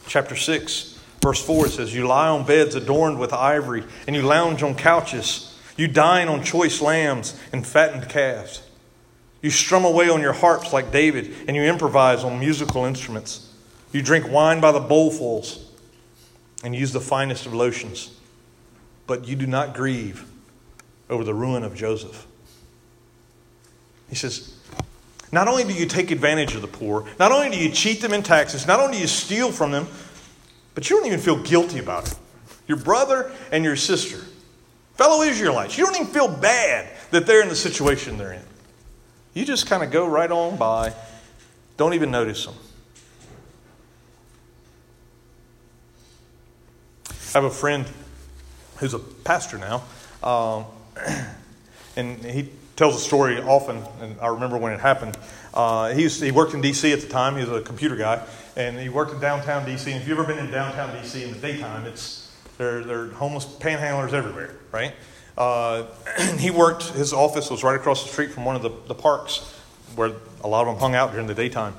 Chapter 0.07 0.35
6, 0.35 0.99
verse 1.21 1.43
4, 1.45 1.67
it 1.67 1.69
says, 1.71 1.93
You 1.93 2.07
lie 2.07 2.29
on 2.29 2.45
beds 2.45 2.75
adorned 2.75 3.19
with 3.19 3.31
ivory, 3.31 3.83
and 4.07 4.15
you 4.15 4.23
lounge 4.23 4.63
on 4.63 4.75
couches. 4.75 5.52
You 5.75 5.87
dine 5.87 6.27
on 6.27 6.43
choice 6.43 6.81
lambs 6.81 7.39
and 7.51 7.65
fattened 7.65 8.09
calves. 8.09 8.61
You 9.41 9.49
strum 9.49 9.85
away 9.85 10.09
on 10.09 10.21
your 10.21 10.33
harps 10.33 10.71
like 10.71 10.91
David, 10.91 11.33
and 11.47 11.55
you 11.55 11.63
improvise 11.63 12.23
on 12.23 12.39
musical 12.39 12.85
instruments. 12.85 13.49
You 13.91 14.01
drink 14.01 14.29
wine 14.29 14.61
by 14.61 14.71
the 14.71 14.79
bowlfuls 14.79 15.63
and 16.63 16.75
use 16.75 16.93
the 16.93 17.01
finest 17.01 17.45
of 17.45 17.53
lotions. 17.53 18.11
But 19.05 19.27
you 19.27 19.35
do 19.35 19.45
not 19.45 19.75
grieve 19.75 20.25
over 21.09 21.23
the 21.23 21.33
ruin 21.33 21.63
of 21.63 21.75
Joseph. 21.75 22.25
He 24.09 24.15
says, 24.15 24.55
not 25.31 25.47
only 25.47 25.63
do 25.63 25.73
you 25.73 25.87
take 25.87 26.11
advantage 26.11 26.55
of 26.55 26.61
the 26.61 26.67
poor, 26.67 27.05
not 27.19 27.31
only 27.31 27.49
do 27.49 27.57
you 27.57 27.69
cheat 27.69 28.01
them 28.01 28.13
in 28.13 28.23
taxes, 28.23 28.67
not 28.67 28.79
only 28.79 28.93
do 28.93 29.01
you 29.01 29.07
steal 29.07 29.51
from 29.51 29.71
them, 29.71 29.87
but 30.75 30.89
you 30.89 30.95
don't 30.95 31.07
even 31.07 31.19
feel 31.19 31.41
guilty 31.41 31.79
about 31.79 32.07
it. 32.07 32.17
Your 32.67 32.77
brother 32.77 33.31
and 33.51 33.63
your 33.63 33.75
sister, 33.75 34.19
fellow 34.95 35.23
Israelites, 35.23 35.77
you 35.77 35.85
don't 35.85 35.95
even 35.95 36.07
feel 36.07 36.27
bad 36.27 36.87
that 37.11 37.25
they're 37.25 37.41
in 37.41 37.49
the 37.49 37.55
situation 37.55 38.17
they're 38.17 38.33
in. 38.33 38.41
You 39.33 39.45
just 39.45 39.67
kind 39.67 39.83
of 39.83 39.91
go 39.91 40.07
right 40.07 40.31
on 40.31 40.57
by, 40.57 40.93
don't 41.77 41.93
even 41.93 42.11
notice 42.11 42.45
them. 42.45 42.55
I 47.09 47.39
have 47.39 47.45
a 47.45 47.49
friend 47.49 47.85
who's 48.77 48.93
a 48.93 48.99
pastor 48.99 49.57
now, 49.57 49.83
um, 50.21 50.65
and 51.95 52.23
he 52.23 52.49
tells 52.75 52.95
a 52.95 52.99
story 52.99 53.39
often, 53.41 53.83
and 54.01 54.19
I 54.19 54.27
remember 54.27 54.57
when 54.57 54.73
it 54.73 54.79
happened. 54.79 55.17
Uh, 55.53 55.93
he, 55.93 56.07
he 56.07 56.31
worked 56.31 56.53
in 56.53 56.61
D.C. 56.61 56.91
at 56.91 57.01
the 57.01 57.07
time. 57.07 57.35
He 57.35 57.41
was 57.41 57.51
a 57.51 57.61
computer 57.61 57.95
guy, 57.95 58.25
and 58.55 58.79
he 58.79 58.89
worked 58.89 59.13
in 59.13 59.19
downtown 59.19 59.65
D.C. 59.65 59.91
And 59.91 60.01
if 60.01 60.07
you've 60.07 60.17
ever 60.17 60.27
been 60.27 60.43
in 60.43 60.51
downtown 60.51 60.95
D.C. 60.99 61.23
in 61.23 61.31
the 61.31 61.39
daytime, 61.39 61.85
it's 61.85 62.22
there, 62.57 62.83
there 62.83 63.01
are 63.01 63.07
homeless 63.09 63.45
panhandlers 63.45 64.13
everywhere, 64.13 64.55
right? 64.71 64.93
Uh, 65.37 65.85
he 66.37 66.51
worked. 66.51 66.89
His 66.89 67.13
office 67.13 67.49
was 67.49 67.63
right 67.63 67.75
across 67.75 68.03
the 68.03 68.09
street 68.09 68.31
from 68.31 68.45
one 68.45 68.55
of 68.55 68.61
the, 68.61 68.71
the 68.87 68.95
parks 68.95 69.39
where 69.95 70.11
a 70.43 70.47
lot 70.47 70.67
of 70.67 70.73
them 70.73 70.77
hung 70.77 70.95
out 70.95 71.11
during 71.11 71.27
the 71.27 71.33
daytime. 71.33 71.75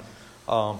Um, 0.48 0.78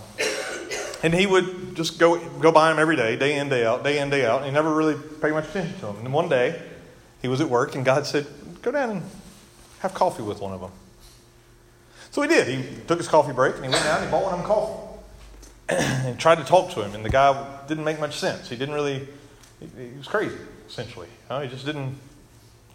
and 1.03 1.15
he 1.15 1.27
would 1.27 1.75
just 1.75 1.99
go 1.99 2.19
go 2.39 2.51
by 2.51 2.71
him 2.71 2.79
every 2.79 2.97
day, 2.97 3.17
day 3.17 3.37
in, 3.37 3.49
day 3.49 3.65
out, 3.65 3.85
day 3.85 3.99
in, 3.99 4.11
day 4.11 4.27
out. 4.27 4.39
And 4.39 4.47
he 4.47 4.53
never 4.53 4.75
really 4.75 4.97
paid 5.21 5.33
much 5.33 5.49
attention 5.49 5.75
to 5.81 5.87
them. 5.87 5.97
And 5.99 6.13
one 6.13 6.29
day, 6.29 6.61
he 7.23 7.29
was 7.29 7.41
at 7.41 7.49
work, 7.49 7.75
and 7.75 7.85
God 7.85 8.07
said, 8.07 8.27
"Go 8.63 8.71
down 8.71 8.91
and 8.91 9.03
have 9.85 9.93
coffee 9.93 10.23
with 10.23 10.41
one 10.41 10.55
of 10.55 10.63
them. 10.63 10.71
So 12.11 12.23
he 12.23 12.29
did. 12.29 12.49
He 12.49 12.81
took 12.87 12.99
his 12.99 13.07
coffee 13.07 13.33
break 13.33 13.57
and 13.57 13.65
he 13.65 13.71
went 13.71 13.85
down 13.85 13.99
and 13.99 14.07
he 14.07 14.11
bought 14.11 14.25
one 14.25 14.33
of 14.33 14.39
them 14.39 14.49
coffee. 14.49 14.81
and 15.69 16.19
tried 16.19 16.37
to 16.37 16.45
talk 16.45 16.71
to 16.73 16.83
him, 16.83 16.95
and 16.95 17.05
the 17.05 17.11
guy 17.11 17.59
didn't 17.69 17.85
make 17.85 18.01
much 18.01 18.19
sense. 18.19 18.49
He 18.49 18.57
didn't 18.57 18.75
really, 18.75 19.09
he, 19.61 19.99
was 19.99 20.07
crazy, 20.07 20.37
essentially. 20.69 21.09
He 21.29 21.49
just 21.49 21.65
didn't, 21.67 21.97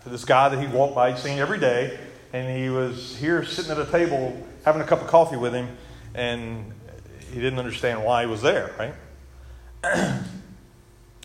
this 0.06 0.26
guy 0.26 0.50
that 0.50 0.60
he 0.60 0.68
walked 0.68 0.96
by, 0.96 1.12
he'd 1.12 1.20
seen 1.20 1.40
every 1.40 1.60
day, 1.60 2.00
and 2.34 2.58
he 2.58 2.70
was 2.70 3.16
here 3.18 3.44
sitting 3.46 3.72
at 3.72 3.80
a 3.80 3.86
table 3.86 4.46
having 4.66 4.82
a 4.82 4.86
cup 4.86 5.02
of 5.02 5.08
coffee 5.08 5.38
with 5.38 5.54
him, 5.54 5.78
and 6.14 6.74
he 7.32 7.40
didn't 7.40 7.60
understand 7.60 8.04
why 8.04 8.24
he 8.24 8.28
was 8.30 8.42
there, 8.42 8.72
right? 8.78 10.22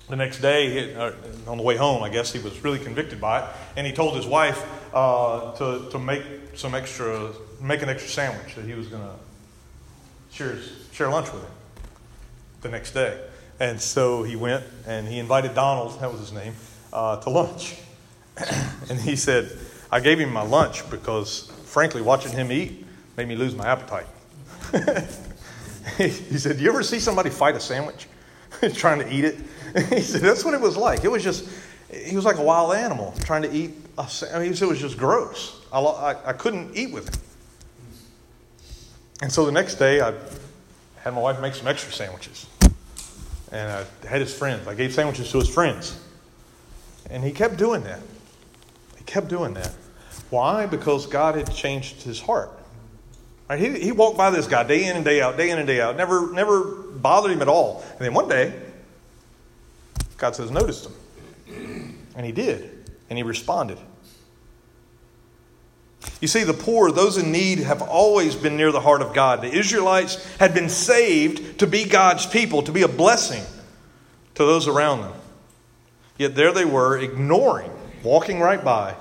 The 0.06 0.16
next 0.16 0.40
day, 0.40 0.94
uh, 0.94 1.12
on 1.46 1.56
the 1.56 1.62
way 1.62 1.76
home, 1.78 2.02
I 2.02 2.10
guess 2.10 2.30
he 2.30 2.38
was 2.38 2.62
really 2.62 2.78
convicted 2.78 3.22
by 3.22 3.40
it, 3.40 3.46
and 3.74 3.86
he 3.86 3.92
told 3.94 4.14
his 4.14 4.26
wife 4.26 4.62
uh, 4.92 5.52
to, 5.52 5.88
to 5.90 5.98
make 5.98 6.22
some 6.54 6.74
extra, 6.74 7.32
make 7.58 7.80
an 7.80 7.88
extra 7.88 8.10
sandwich 8.10 8.54
that 8.54 8.66
he 8.66 8.74
was 8.74 8.88
going 8.88 9.02
to 9.02 9.14
share, 10.30 10.58
share 10.92 11.08
lunch 11.08 11.32
with 11.32 11.42
him 11.42 11.50
the 12.60 12.68
next 12.68 12.92
day. 12.92 13.18
And 13.60 13.80
so 13.80 14.22
he 14.22 14.36
went 14.36 14.64
and 14.86 15.06
he 15.06 15.18
invited 15.18 15.54
Donald, 15.54 16.00
that 16.00 16.10
was 16.10 16.20
his 16.20 16.32
name, 16.32 16.54
uh, 16.92 17.16
to 17.20 17.30
lunch. 17.30 17.76
and 18.90 19.00
he 19.00 19.16
said, 19.16 19.56
I 19.92 20.00
gave 20.00 20.18
him 20.18 20.32
my 20.32 20.42
lunch 20.42 20.88
because, 20.90 21.50
frankly, 21.64 22.02
watching 22.02 22.32
him 22.32 22.50
eat 22.50 22.84
made 23.16 23.28
me 23.28 23.36
lose 23.36 23.54
my 23.54 23.66
appetite. 23.66 24.06
he 25.98 26.08
said, 26.08 26.58
You 26.58 26.68
ever 26.68 26.82
see 26.82 26.98
somebody 26.98 27.30
fight 27.30 27.54
a 27.54 27.60
sandwich? 27.60 28.08
trying 28.74 28.98
to 28.98 29.12
eat 29.12 29.24
it? 29.24 29.36
he 29.88 30.00
said, 30.00 30.20
That's 30.20 30.44
what 30.44 30.54
it 30.54 30.60
was 30.60 30.76
like. 30.76 31.04
It 31.04 31.10
was 31.10 31.22
just, 31.22 31.48
he 31.92 32.16
was 32.16 32.24
like 32.24 32.38
a 32.38 32.42
wild 32.42 32.74
animal 32.74 33.14
trying 33.20 33.42
to 33.42 33.52
eat. 33.52 33.72
A, 33.98 34.08
I 34.32 34.40
mean, 34.40 34.52
it 34.52 34.60
was 34.60 34.80
just 34.80 34.98
gross. 34.98 35.60
I, 35.72 35.80
I, 35.80 36.30
I 36.30 36.32
couldn't 36.32 36.76
eat 36.76 36.92
with 36.92 37.14
him. 37.14 37.20
And 39.22 39.32
so 39.32 39.46
the 39.46 39.52
next 39.52 39.76
day, 39.76 40.00
I 40.00 40.12
had 41.02 41.14
my 41.14 41.20
wife 41.20 41.40
make 41.40 41.54
some 41.54 41.68
extra 41.68 41.92
sandwiches. 41.92 42.46
And 43.54 43.70
I 43.70 44.08
had 44.08 44.20
his 44.20 44.34
friends. 44.34 44.66
I 44.66 44.74
gave 44.74 44.92
sandwiches 44.92 45.30
to 45.30 45.38
his 45.38 45.48
friends. 45.48 45.96
And 47.08 47.22
he 47.22 47.30
kept 47.30 47.56
doing 47.56 47.84
that. 47.84 48.00
He 48.98 49.04
kept 49.04 49.28
doing 49.28 49.54
that. 49.54 49.72
Why? 50.28 50.66
Because 50.66 51.06
God 51.06 51.36
had 51.36 51.54
changed 51.54 52.02
his 52.02 52.20
heart. 52.20 52.50
Right? 53.48 53.60
He, 53.60 53.78
he 53.78 53.92
walked 53.92 54.18
by 54.18 54.30
this 54.30 54.48
guy 54.48 54.64
day 54.64 54.86
in 54.86 54.96
and 54.96 55.04
day 55.04 55.20
out, 55.20 55.36
day 55.36 55.50
in 55.50 55.58
and 55.58 55.68
day 55.68 55.80
out, 55.80 55.96
never, 55.96 56.32
never 56.32 56.64
bothered 56.64 57.30
him 57.30 57.42
at 57.42 57.48
all. 57.48 57.84
And 57.92 58.00
then 58.00 58.12
one 58.12 58.28
day, 58.28 58.60
God 60.16 60.34
says, 60.34 60.50
noticed 60.50 60.90
him. 61.46 61.96
And 62.16 62.26
he 62.26 62.32
did. 62.32 62.90
And 63.08 63.16
he 63.16 63.22
responded. 63.22 63.78
You 66.20 66.28
see, 66.28 66.44
the 66.44 66.54
poor, 66.54 66.90
those 66.90 67.18
in 67.18 67.32
need, 67.32 67.58
have 67.58 67.82
always 67.82 68.34
been 68.34 68.56
near 68.56 68.72
the 68.72 68.80
heart 68.80 69.02
of 69.02 69.14
God. 69.14 69.42
The 69.42 69.52
Israelites 69.52 70.24
had 70.38 70.54
been 70.54 70.68
saved 70.68 71.58
to 71.60 71.66
be 71.66 71.84
God's 71.84 72.26
people, 72.26 72.62
to 72.62 72.72
be 72.72 72.82
a 72.82 72.88
blessing 72.88 73.42
to 74.34 74.44
those 74.44 74.66
around 74.68 75.02
them. 75.02 75.12
Yet 76.16 76.34
there 76.34 76.52
they 76.52 76.64
were, 76.64 76.98
ignoring, 76.98 77.70
walking 78.02 78.40
right 78.40 78.62
by, 78.62 78.94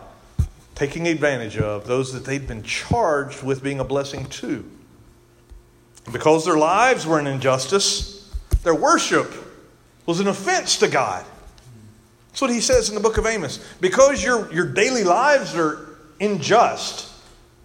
taking 0.75 1.07
advantage 1.07 1.57
of 1.57 1.87
those 1.87 2.13
that 2.13 2.25
they'd 2.25 2.47
been 2.47 2.63
charged 2.63 3.43
with 3.43 3.63
being 3.63 3.79
a 3.79 3.83
blessing 3.83 4.25
to. 4.25 4.69
Because 6.11 6.45
their 6.45 6.57
lives 6.57 7.05
were 7.07 7.19
an 7.19 7.27
injustice, 7.27 8.29
their 8.63 8.75
worship 8.75 9.31
was 10.05 10.19
an 10.19 10.27
offense 10.27 10.77
to 10.77 10.87
God. 10.87 11.25
That's 12.29 12.41
what 12.41 12.49
he 12.49 12.61
says 12.61 12.89
in 12.89 12.95
the 12.95 13.01
book 13.01 13.17
of 13.17 13.25
Amos. 13.25 13.63
Because 13.79 14.23
your, 14.23 14.51
your 14.51 14.65
daily 14.65 15.03
lives 15.03 15.55
are 15.55 15.92
unjust, 16.19 17.11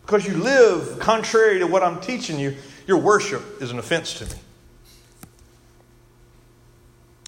because 0.03 0.27
you 0.27 0.35
live 0.35 0.99
contrary 0.99 1.59
to 1.59 1.67
what 1.67 1.83
I'm 1.83 2.01
teaching 2.01 2.39
you, 2.39 2.57
your 2.87 2.99
worship 2.99 3.43
is 3.61 3.71
an 3.71 3.79
offense 3.79 4.19
to 4.19 4.25
me. 4.27 4.41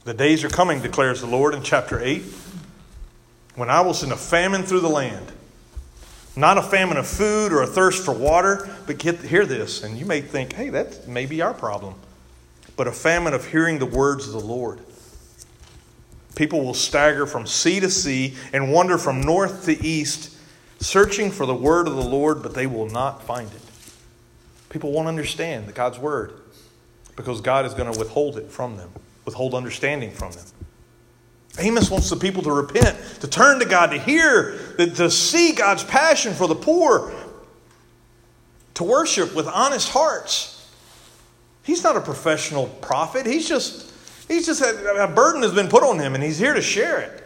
The 0.04 0.14
days 0.14 0.44
are 0.44 0.48
coming, 0.48 0.80
declares 0.80 1.20
the 1.20 1.26
Lord 1.26 1.54
in 1.54 1.62
chapter 1.62 2.00
8, 2.02 2.22
when 3.54 3.68
I 3.68 3.83
will 3.83 3.92
send 3.92 4.12
a 4.12 4.16
famine 4.16 4.62
through 4.62 4.80
the 4.80 4.88
land. 4.88 5.30
Not 6.37 6.56
a 6.56 6.62
famine 6.62 6.96
of 6.96 7.06
food 7.06 7.52
or 7.52 7.62
a 7.62 7.66
thirst 7.66 8.04
for 8.04 8.14
water, 8.14 8.74
but 8.87 8.98
get, 8.98 9.20
hear 9.20 9.44
this, 9.44 9.83
and 9.83 9.98
you 9.98 10.06
may 10.06 10.22
think, 10.22 10.54
hey, 10.54 10.70
that 10.70 11.06
may 11.06 11.26
be 11.26 11.42
our 11.42 11.52
problem. 11.52 11.94
But 12.76 12.87
a 12.87 12.92
famine 12.92 13.35
of 13.35 13.46
hearing 13.46 13.78
the 13.78 13.87
words 13.87 14.26
of 14.26 14.33
the 14.33 14.40
Lord. 14.40 14.80
People 16.35 16.62
will 16.62 16.72
stagger 16.72 17.26
from 17.26 17.46
sea 17.46 17.80
to 17.80 17.90
sea 17.90 18.37
and 18.52 18.72
wander 18.72 18.96
from 18.96 19.20
north 19.20 19.66
to 19.66 19.85
east, 19.85 20.35
searching 20.80 21.30
for 21.30 21.46
the 21.46 21.54
word 21.54 21.86
of 21.86 21.94
the 21.94 22.02
Lord, 22.02 22.42
but 22.42 22.54
they 22.54 22.66
will 22.66 22.88
not 22.88 23.22
find 23.22 23.50
it. 23.52 23.62
People 24.70 24.92
won't 24.92 25.08
understand 25.08 25.66
the 25.66 25.72
God's 25.72 25.98
word 25.98 26.40
because 27.16 27.40
God 27.40 27.66
is 27.66 27.74
going 27.74 27.92
to 27.92 27.98
withhold 27.98 28.38
it 28.38 28.50
from 28.50 28.76
them, 28.76 28.90
withhold 29.24 29.54
understanding 29.54 30.10
from 30.10 30.32
them. 30.32 30.44
Amos 31.58 31.90
wants 31.90 32.08
the 32.08 32.16
people 32.16 32.42
to 32.44 32.52
repent, 32.52 32.96
to 33.20 33.28
turn 33.28 33.58
to 33.58 33.66
God, 33.66 33.88
to 33.88 33.98
hear, 33.98 34.58
to 34.78 35.10
see 35.10 35.52
God's 35.52 35.84
passion 35.84 36.32
for 36.32 36.46
the 36.46 36.54
poor, 36.54 37.12
to 38.74 38.84
worship 38.84 39.34
with 39.34 39.46
honest 39.48 39.88
hearts. 39.90 40.70
He's 41.62 41.82
not 41.82 41.96
a 41.96 42.00
professional 42.00 42.68
prophet. 42.80 43.26
He's 43.26 43.48
just, 43.48 43.92
he's 44.28 44.46
just 44.46 44.62
a 44.62 45.12
burden 45.14 45.42
has 45.42 45.52
been 45.52 45.68
put 45.68 45.82
on 45.82 45.98
him, 45.98 46.14
and 46.14 46.22
he's 46.22 46.38
here 46.38 46.54
to 46.54 46.62
share 46.62 47.00
it. 47.00 47.24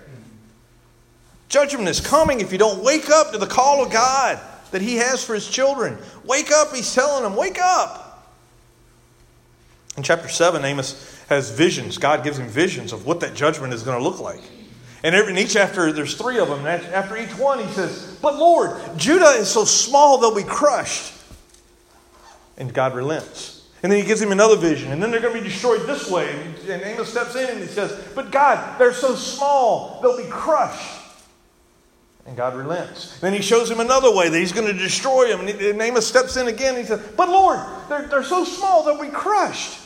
Judgment 1.48 1.88
is 1.88 2.00
coming 2.00 2.40
if 2.40 2.52
you 2.52 2.58
don't 2.58 2.82
wake 2.82 3.10
up 3.10 3.32
to 3.32 3.38
the 3.38 3.46
call 3.46 3.84
of 3.84 3.92
God 3.92 4.40
that 4.70 4.82
He 4.82 4.96
has 4.96 5.22
for 5.22 5.34
His 5.34 5.48
children. 5.48 5.98
Wake 6.24 6.50
up, 6.50 6.74
He's 6.74 6.92
telling 6.92 7.22
them, 7.22 7.36
wake 7.36 7.58
up. 7.60 8.04
In 9.96 10.02
chapter 10.02 10.28
7, 10.28 10.64
Amos 10.64 11.22
has 11.28 11.50
visions. 11.50 11.98
God 11.98 12.24
gives 12.24 12.38
him 12.38 12.48
visions 12.48 12.92
of 12.92 13.06
what 13.06 13.20
that 13.20 13.34
judgment 13.34 13.72
is 13.72 13.82
going 13.82 13.96
to 13.96 14.02
look 14.02 14.20
like. 14.20 14.40
And 15.04 15.14
in 15.14 15.38
each 15.38 15.54
after, 15.54 15.92
there's 15.92 16.16
three 16.16 16.38
of 16.38 16.48
them. 16.48 16.66
After 16.66 17.16
each 17.16 17.36
one, 17.38 17.58
he 17.58 17.70
says, 17.74 18.18
But 18.20 18.36
Lord, 18.36 18.80
Judah 18.96 19.36
is 19.38 19.48
so 19.48 19.64
small 19.64 20.18
they'll 20.18 20.34
be 20.34 20.42
crushed. 20.42 21.12
And 22.56 22.72
God 22.72 22.94
relents. 22.94 23.68
And 23.82 23.92
then 23.92 24.00
he 24.00 24.06
gives 24.06 24.22
him 24.22 24.32
another 24.32 24.56
vision. 24.56 24.92
And 24.92 25.02
then 25.02 25.10
they're 25.10 25.20
going 25.20 25.34
to 25.34 25.40
be 25.42 25.46
destroyed 25.46 25.82
this 25.82 26.10
way. 26.10 26.32
And 26.68 26.82
Amos 26.82 27.10
steps 27.10 27.36
in 27.36 27.50
and 27.50 27.60
he 27.60 27.66
says, 27.66 28.02
But 28.14 28.30
God, 28.30 28.78
they're 28.78 28.94
so 28.94 29.14
small 29.14 30.00
they'll 30.00 30.16
be 30.16 30.30
crushed. 30.30 30.93
And 32.26 32.36
God 32.36 32.56
relents. 32.56 33.18
Then 33.20 33.34
he 33.34 33.42
shows 33.42 33.70
him 33.70 33.80
another 33.80 34.14
way 34.14 34.28
that 34.28 34.38
he's 34.38 34.52
going 34.52 34.66
to 34.66 34.78
destroy 34.78 35.28
them. 35.28 35.46
And 35.46 35.82
Amos 35.82 36.06
steps 36.06 36.36
in 36.36 36.48
again 36.48 36.76
he 36.76 36.84
says, 36.84 37.06
But 37.16 37.28
Lord, 37.28 37.60
they're, 37.88 38.06
they're 38.06 38.24
so 38.24 38.44
small 38.44 38.84
they'll 38.84 39.00
be 39.00 39.08
crushed. 39.08 39.80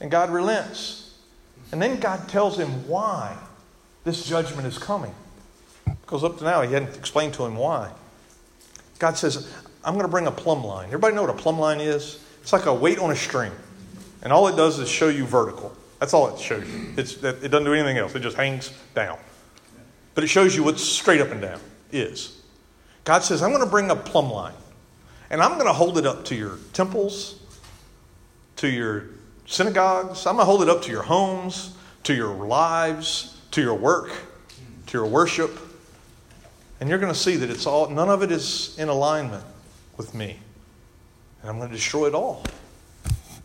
And 0.00 0.10
God 0.10 0.30
relents. 0.30 1.14
And 1.72 1.80
then 1.80 2.00
God 2.00 2.28
tells 2.28 2.58
him 2.58 2.88
why 2.88 3.36
this 4.04 4.24
judgment 4.24 4.66
is 4.66 4.78
coming. 4.78 5.14
Because 5.84 6.24
up 6.24 6.38
to 6.38 6.44
now, 6.44 6.62
he 6.62 6.72
hadn't 6.72 6.96
explained 6.96 7.34
to 7.34 7.44
him 7.44 7.56
why. 7.56 7.90
God 8.98 9.16
says, 9.16 9.52
I'm 9.84 9.94
going 9.94 10.04
to 10.04 10.10
bring 10.10 10.26
a 10.26 10.32
plumb 10.32 10.64
line. 10.64 10.86
Everybody 10.86 11.14
know 11.14 11.22
what 11.22 11.30
a 11.30 11.38
plumb 11.38 11.58
line 11.58 11.80
is? 11.80 12.22
It's 12.42 12.52
like 12.52 12.66
a 12.66 12.74
weight 12.74 12.98
on 12.98 13.10
a 13.10 13.16
string. 13.16 13.52
And 14.22 14.32
all 14.32 14.48
it 14.48 14.56
does 14.56 14.78
is 14.78 14.88
show 14.88 15.08
you 15.08 15.26
vertical. 15.26 15.74
That's 15.98 16.14
all 16.14 16.34
it 16.34 16.38
shows 16.38 16.66
you. 16.68 16.92
It's, 16.96 17.22
it 17.22 17.50
doesn't 17.50 17.64
do 17.64 17.72
anything 17.74 17.98
else, 17.98 18.14
it 18.14 18.20
just 18.20 18.36
hangs 18.36 18.72
down. 18.94 19.18
But 20.14 20.24
it 20.24 20.28
shows 20.28 20.54
you 20.54 20.62
what 20.62 20.78
straight 20.78 21.20
up 21.20 21.30
and 21.30 21.40
down 21.40 21.60
is. 21.90 22.40
God 23.04 23.22
says, 23.22 23.42
I'm 23.42 23.50
going 23.50 23.64
to 23.64 23.70
bring 23.70 23.90
a 23.90 23.96
plumb 23.96 24.30
line. 24.30 24.54
And 25.30 25.42
I'm 25.42 25.54
going 25.54 25.66
to 25.66 25.72
hold 25.72 25.98
it 25.98 26.06
up 26.06 26.24
to 26.26 26.34
your 26.34 26.58
temples, 26.72 27.40
to 28.56 28.68
your 28.68 29.06
synagogues. 29.46 30.26
I'm 30.26 30.36
going 30.36 30.42
to 30.42 30.46
hold 30.46 30.62
it 30.62 30.68
up 30.68 30.82
to 30.82 30.90
your 30.90 31.02
homes, 31.02 31.74
to 32.04 32.14
your 32.14 32.34
lives, 32.34 33.36
to 33.50 33.60
your 33.60 33.74
work, 33.74 34.12
to 34.86 34.98
your 34.98 35.06
worship. 35.06 35.58
And 36.80 36.88
you're 36.88 36.98
going 36.98 37.12
to 37.12 37.18
see 37.18 37.36
that 37.36 37.50
it's 37.50 37.66
all, 37.66 37.88
none 37.88 38.08
of 38.08 38.22
it 38.22 38.30
is 38.30 38.78
in 38.78 38.88
alignment 38.88 39.44
with 39.96 40.14
me. 40.14 40.38
And 41.40 41.50
I'm 41.50 41.58
going 41.58 41.70
to 41.70 41.76
destroy 41.76 42.06
it 42.06 42.14
all. 42.14 42.44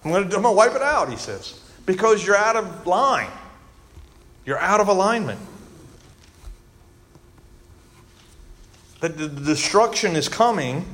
I'm 0.04 0.12
going 0.12 0.30
to, 0.30 0.36
I'm 0.36 0.44
going 0.44 0.54
to 0.54 0.58
wipe 0.58 0.76
it 0.76 0.82
out, 0.82 1.10
he 1.10 1.18
says, 1.18 1.60
because 1.86 2.26
you're 2.26 2.38
out 2.38 2.56
of 2.56 2.88
line. 2.88 3.32
You're 4.46 4.60
out 4.60 4.80
of 4.80 4.88
alignment. 4.88 5.40
That 9.00 9.18
the 9.18 9.28
destruction 9.28 10.16
is 10.16 10.28
coming 10.28 10.86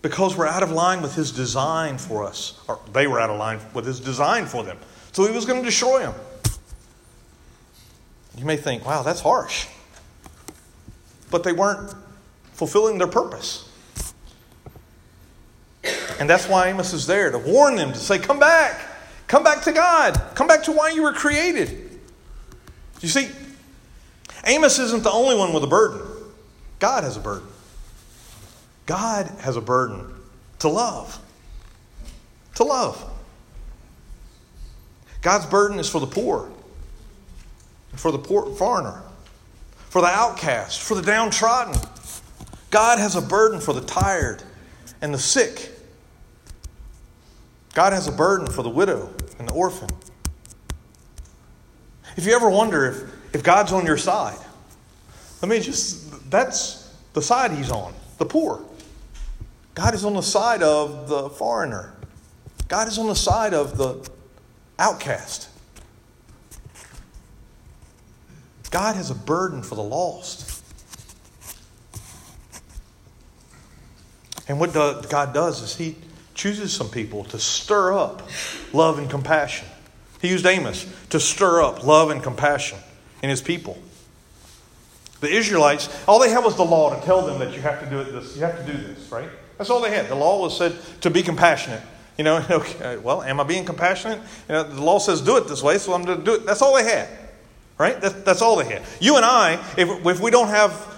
because 0.00 0.36
we're 0.36 0.46
out 0.46 0.62
of 0.62 0.70
line 0.70 1.02
with 1.02 1.14
his 1.14 1.32
design 1.32 1.98
for 1.98 2.24
us. 2.24 2.60
Or 2.68 2.80
they 2.92 3.06
were 3.06 3.20
out 3.20 3.30
of 3.30 3.38
line 3.38 3.60
with 3.74 3.84
his 3.84 4.00
design 4.00 4.46
for 4.46 4.62
them. 4.62 4.78
So 5.12 5.26
he 5.26 5.32
was 5.32 5.44
going 5.44 5.60
to 5.60 5.64
destroy 5.64 6.00
them. 6.00 6.14
You 8.36 8.44
may 8.44 8.56
think, 8.56 8.86
wow, 8.86 9.02
that's 9.02 9.20
harsh. 9.20 9.66
But 11.30 11.42
they 11.42 11.52
weren't 11.52 11.92
fulfilling 12.52 12.98
their 12.98 13.08
purpose. 13.08 13.68
And 16.20 16.28
that's 16.28 16.48
why 16.48 16.68
Amos 16.68 16.92
is 16.92 17.06
there 17.06 17.30
to 17.30 17.38
warn 17.38 17.76
them, 17.76 17.92
to 17.92 17.98
say, 17.98 18.18
come 18.18 18.38
back. 18.38 18.80
Come 19.26 19.44
back 19.44 19.62
to 19.64 19.72
God. 19.72 20.20
Come 20.34 20.46
back 20.46 20.62
to 20.64 20.72
why 20.72 20.90
you 20.90 21.02
were 21.02 21.12
created. 21.12 22.00
You 23.00 23.08
see, 23.08 23.28
Amos 24.44 24.78
isn't 24.78 25.02
the 25.02 25.10
only 25.10 25.36
one 25.36 25.52
with 25.52 25.62
a 25.62 25.66
burden, 25.66 26.00
God 26.78 27.04
has 27.04 27.16
a 27.16 27.20
burden. 27.20 27.48
God 28.86 29.26
has 29.40 29.56
a 29.56 29.60
burden 29.60 30.06
to 30.60 30.68
love. 30.68 31.20
To 32.54 32.64
love. 32.64 33.04
God's 35.20 35.46
burden 35.46 35.78
is 35.78 35.88
for 35.88 36.00
the 36.00 36.06
poor, 36.06 36.50
for 37.94 38.12
the 38.12 38.18
poor 38.18 38.54
foreigner, 38.54 39.02
for 39.90 40.00
the 40.00 40.08
outcast, 40.08 40.80
for 40.80 40.94
the 40.94 41.02
downtrodden. 41.02 41.74
God 42.70 42.98
has 42.98 43.16
a 43.16 43.22
burden 43.22 43.60
for 43.60 43.72
the 43.72 43.80
tired 43.80 44.42
and 45.00 45.12
the 45.12 45.18
sick. 45.18 45.70
God 47.74 47.92
has 47.92 48.06
a 48.08 48.12
burden 48.12 48.46
for 48.46 48.62
the 48.62 48.70
widow 48.70 49.12
and 49.38 49.48
the 49.48 49.52
orphan. 49.52 49.88
If 52.16 52.26
you 52.26 52.34
ever 52.34 52.50
wonder 52.50 52.86
if, 52.86 53.34
if 53.34 53.42
God's 53.42 53.72
on 53.72 53.86
your 53.86 53.96
side, 53.96 54.38
let 55.40 55.48
me 55.48 55.60
just, 55.60 56.07
that's 56.30 56.94
the 57.12 57.22
side 57.22 57.52
He's 57.52 57.70
on, 57.70 57.94
the 58.18 58.26
poor. 58.26 58.62
God 59.74 59.94
is 59.94 60.04
on 60.04 60.14
the 60.14 60.22
side 60.22 60.62
of 60.62 61.08
the 61.08 61.30
foreigner. 61.30 61.94
God 62.66 62.88
is 62.88 62.98
on 62.98 63.06
the 63.06 63.14
side 63.14 63.54
of 63.54 63.78
the 63.78 64.08
outcast. 64.78 65.48
God 68.70 68.96
has 68.96 69.10
a 69.10 69.14
burden 69.14 69.62
for 69.62 69.74
the 69.76 69.82
lost. 69.82 70.62
And 74.48 74.58
what 74.58 74.72
God 74.72 75.32
does 75.32 75.62
is 75.62 75.76
He 75.76 75.96
chooses 76.34 76.72
some 76.72 76.88
people 76.88 77.24
to 77.24 77.38
stir 77.38 77.92
up 77.92 78.28
love 78.72 78.98
and 78.98 79.08
compassion. 79.08 79.68
He 80.20 80.28
used 80.28 80.44
Amos 80.44 80.86
to 81.10 81.20
stir 81.20 81.62
up 81.62 81.84
love 81.84 82.10
and 82.10 82.22
compassion 82.22 82.78
in 83.22 83.30
His 83.30 83.40
people. 83.40 83.78
The 85.20 85.28
Israelites, 85.28 85.88
all 86.06 86.20
they 86.20 86.30
had 86.30 86.44
was 86.44 86.56
the 86.56 86.64
law 86.64 86.94
to 86.94 87.04
tell 87.04 87.26
them 87.26 87.38
that 87.40 87.52
you 87.52 87.60
have 87.60 87.80
to 87.80 87.90
do 87.90 88.00
it 88.00 88.12
this, 88.12 88.36
you 88.36 88.42
have 88.42 88.64
to 88.64 88.72
do 88.72 88.78
this, 88.78 89.10
right? 89.10 89.28
That's 89.56 89.70
all 89.70 89.80
they 89.80 89.90
had. 89.90 90.08
The 90.08 90.14
law 90.14 90.40
was 90.40 90.56
said 90.56 90.76
to 91.00 91.10
be 91.10 91.22
compassionate. 91.22 91.82
You 92.16 92.24
know, 92.24 92.44
okay, 92.50 92.96
well, 92.98 93.22
am 93.22 93.40
I 93.40 93.44
being 93.44 93.64
compassionate? 93.64 94.20
You 94.48 94.54
know, 94.54 94.62
the 94.62 94.82
law 94.82 94.98
says 94.98 95.20
do 95.20 95.36
it 95.36 95.48
this 95.48 95.62
way, 95.62 95.78
so 95.78 95.92
I'm 95.92 96.04
going 96.04 96.18
to 96.18 96.24
do 96.24 96.34
it. 96.34 96.46
That's 96.46 96.62
all 96.62 96.74
they 96.74 96.84
had, 96.84 97.08
right? 97.78 98.00
That's, 98.00 98.14
that's 98.22 98.42
all 98.42 98.56
they 98.56 98.64
had. 98.64 98.82
You 99.00 99.16
and 99.16 99.24
I, 99.24 99.54
if, 99.76 100.06
if 100.06 100.20
we 100.20 100.30
don't 100.30 100.48
have 100.48 100.96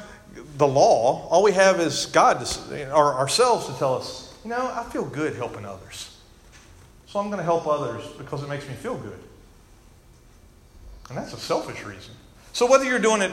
the 0.58 0.68
law, 0.68 1.26
all 1.28 1.42
we 1.42 1.52
have 1.52 1.80
is 1.80 2.06
God 2.06 2.44
to, 2.44 2.94
or 2.94 3.14
ourselves 3.14 3.66
to 3.66 3.72
tell 3.74 3.94
us, 3.94 4.34
you 4.44 4.50
know, 4.50 4.70
I 4.74 4.84
feel 4.84 5.04
good 5.04 5.34
helping 5.36 5.64
others. 5.64 6.18
So 7.06 7.18
I'm 7.18 7.26
going 7.26 7.38
to 7.38 7.44
help 7.44 7.66
others 7.66 8.06
because 8.18 8.42
it 8.42 8.48
makes 8.48 8.68
me 8.68 8.74
feel 8.74 8.96
good. 8.96 9.18
And 11.08 11.18
that's 11.18 11.32
a 11.32 11.38
selfish 11.38 11.82
reason. 11.84 12.14
So 12.52 12.70
whether 12.70 12.84
you're 12.84 13.00
doing 13.00 13.22
it 13.22 13.32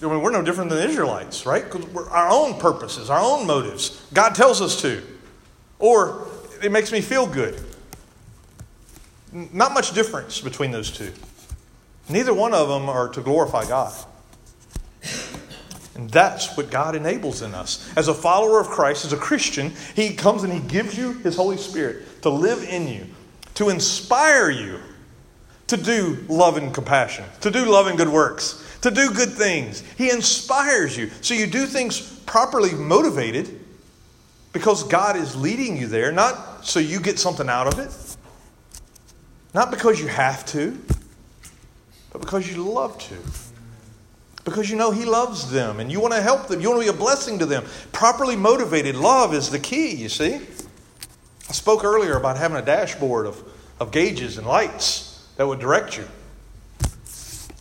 We're 0.00 0.30
no 0.30 0.42
different 0.42 0.70
than 0.70 0.78
the 0.78 0.88
Israelites, 0.88 1.44
right? 1.44 1.64
Because 1.64 2.08
our 2.08 2.28
own 2.30 2.58
purposes, 2.58 3.10
our 3.10 3.20
own 3.20 3.46
motives. 3.46 4.02
God 4.14 4.34
tells 4.34 4.62
us 4.62 4.80
to. 4.82 5.02
Or 5.78 6.26
it 6.62 6.72
makes 6.72 6.90
me 6.90 7.00
feel 7.00 7.26
good. 7.26 7.60
Not 9.32 9.72
much 9.72 9.92
difference 9.92 10.40
between 10.40 10.70
those 10.70 10.90
two. 10.90 11.12
Neither 12.08 12.34
one 12.34 12.54
of 12.54 12.68
them 12.68 12.88
are 12.88 13.08
to 13.10 13.20
glorify 13.20 13.66
God. 13.66 13.94
And 15.94 16.08
that's 16.08 16.56
what 16.56 16.70
God 16.70 16.96
enables 16.96 17.42
in 17.42 17.54
us. 17.54 17.92
As 17.94 18.08
a 18.08 18.14
follower 18.14 18.58
of 18.58 18.68
Christ, 18.68 19.04
as 19.04 19.12
a 19.12 19.18
Christian, 19.18 19.72
He 19.94 20.14
comes 20.14 20.44
and 20.44 20.52
He 20.52 20.60
gives 20.60 20.96
you 20.96 21.12
His 21.12 21.36
Holy 21.36 21.58
Spirit 21.58 22.22
to 22.22 22.30
live 22.30 22.62
in 22.64 22.88
you, 22.88 23.06
to 23.54 23.68
inspire 23.68 24.50
you 24.50 24.80
to 25.66 25.76
do 25.76 26.24
love 26.28 26.56
and 26.56 26.74
compassion, 26.74 27.24
to 27.42 27.50
do 27.50 27.64
love 27.66 27.86
and 27.86 27.96
good 27.96 28.08
works, 28.08 28.64
to 28.82 28.90
do 28.90 29.10
good 29.12 29.30
things. 29.30 29.82
He 29.96 30.10
inspires 30.10 30.96
you. 30.96 31.10
So 31.20 31.34
you 31.34 31.46
do 31.46 31.66
things 31.66 32.00
properly 32.26 32.72
motivated 32.74 33.60
because 34.52 34.84
God 34.84 35.16
is 35.16 35.36
leading 35.36 35.76
you 35.76 35.86
there, 35.86 36.12
not 36.12 36.66
so 36.66 36.80
you 36.80 37.00
get 37.00 37.18
something 37.18 37.48
out 37.48 37.66
of 37.66 37.78
it, 37.78 38.16
not 39.54 39.70
because 39.70 40.00
you 40.00 40.08
have 40.08 40.44
to, 40.46 40.78
but 42.12 42.20
because 42.20 42.50
you 42.50 42.62
love 42.62 42.98
to. 42.98 43.16
Because 44.44 44.70
you 44.70 44.76
know 44.76 44.90
He 44.90 45.04
loves 45.04 45.50
them 45.50 45.80
and 45.80 45.92
you 45.92 46.00
want 46.00 46.14
to 46.14 46.22
help 46.22 46.48
them. 46.48 46.60
You 46.60 46.70
want 46.70 46.82
to 46.82 46.92
be 46.92 46.96
a 46.96 46.98
blessing 46.98 47.38
to 47.38 47.46
them. 47.46 47.64
Properly 47.92 48.36
motivated 48.36 48.96
love 48.96 49.34
is 49.34 49.50
the 49.50 49.58
key, 49.58 49.94
you 49.94 50.08
see. 50.08 50.40
I 51.48 51.52
spoke 51.52 51.84
earlier 51.84 52.16
about 52.16 52.36
having 52.36 52.56
a 52.56 52.62
dashboard 52.62 53.26
of, 53.26 53.42
of 53.78 53.90
gauges 53.90 54.38
and 54.38 54.46
lights 54.46 55.26
that 55.36 55.46
would 55.46 55.60
direct 55.60 55.96
you. 55.96 56.04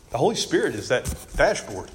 The 0.10 0.18
Holy 0.18 0.36
Spirit 0.36 0.76
is 0.76 0.88
that 0.90 1.14
dashboard. 1.36 1.92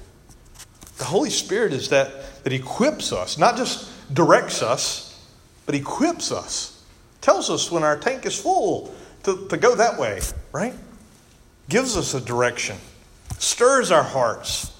The 0.97 1.03
Holy 1.03 1.29
Spirit 1.29 1.73
is 1.73 1.89
that 1.89 2.43
that 2.43 2.53
equips 2.53 3.11
us, 3.11 3.37
not 3.37 3.57
just 3.57 3.91
directs 4.13 4.61
us, 4.61 5.19
but 5.65 5.75
equips 5.75 6.31
us. 6.31 6.83
Tells 7.21 7.49
us 7.49 7.71
when 7.71 7.83
our 7.83 7.97
tank 7.97 8.25
is 8.25 8.39
full 8.39 8.93
to, 9.23 9.47
to 9.47 9.57
go 9.57 9.75
that 9.75 9.99
way, 9.99 10.21
right? 10.51 10.75
Gives 11.67 11.97
us 11.97 12.13
a 12.13 12.21
direction, 12.21 12.77
stirs 13.39 13.91
our 13.91 14.03
hearts. 14.03 14.71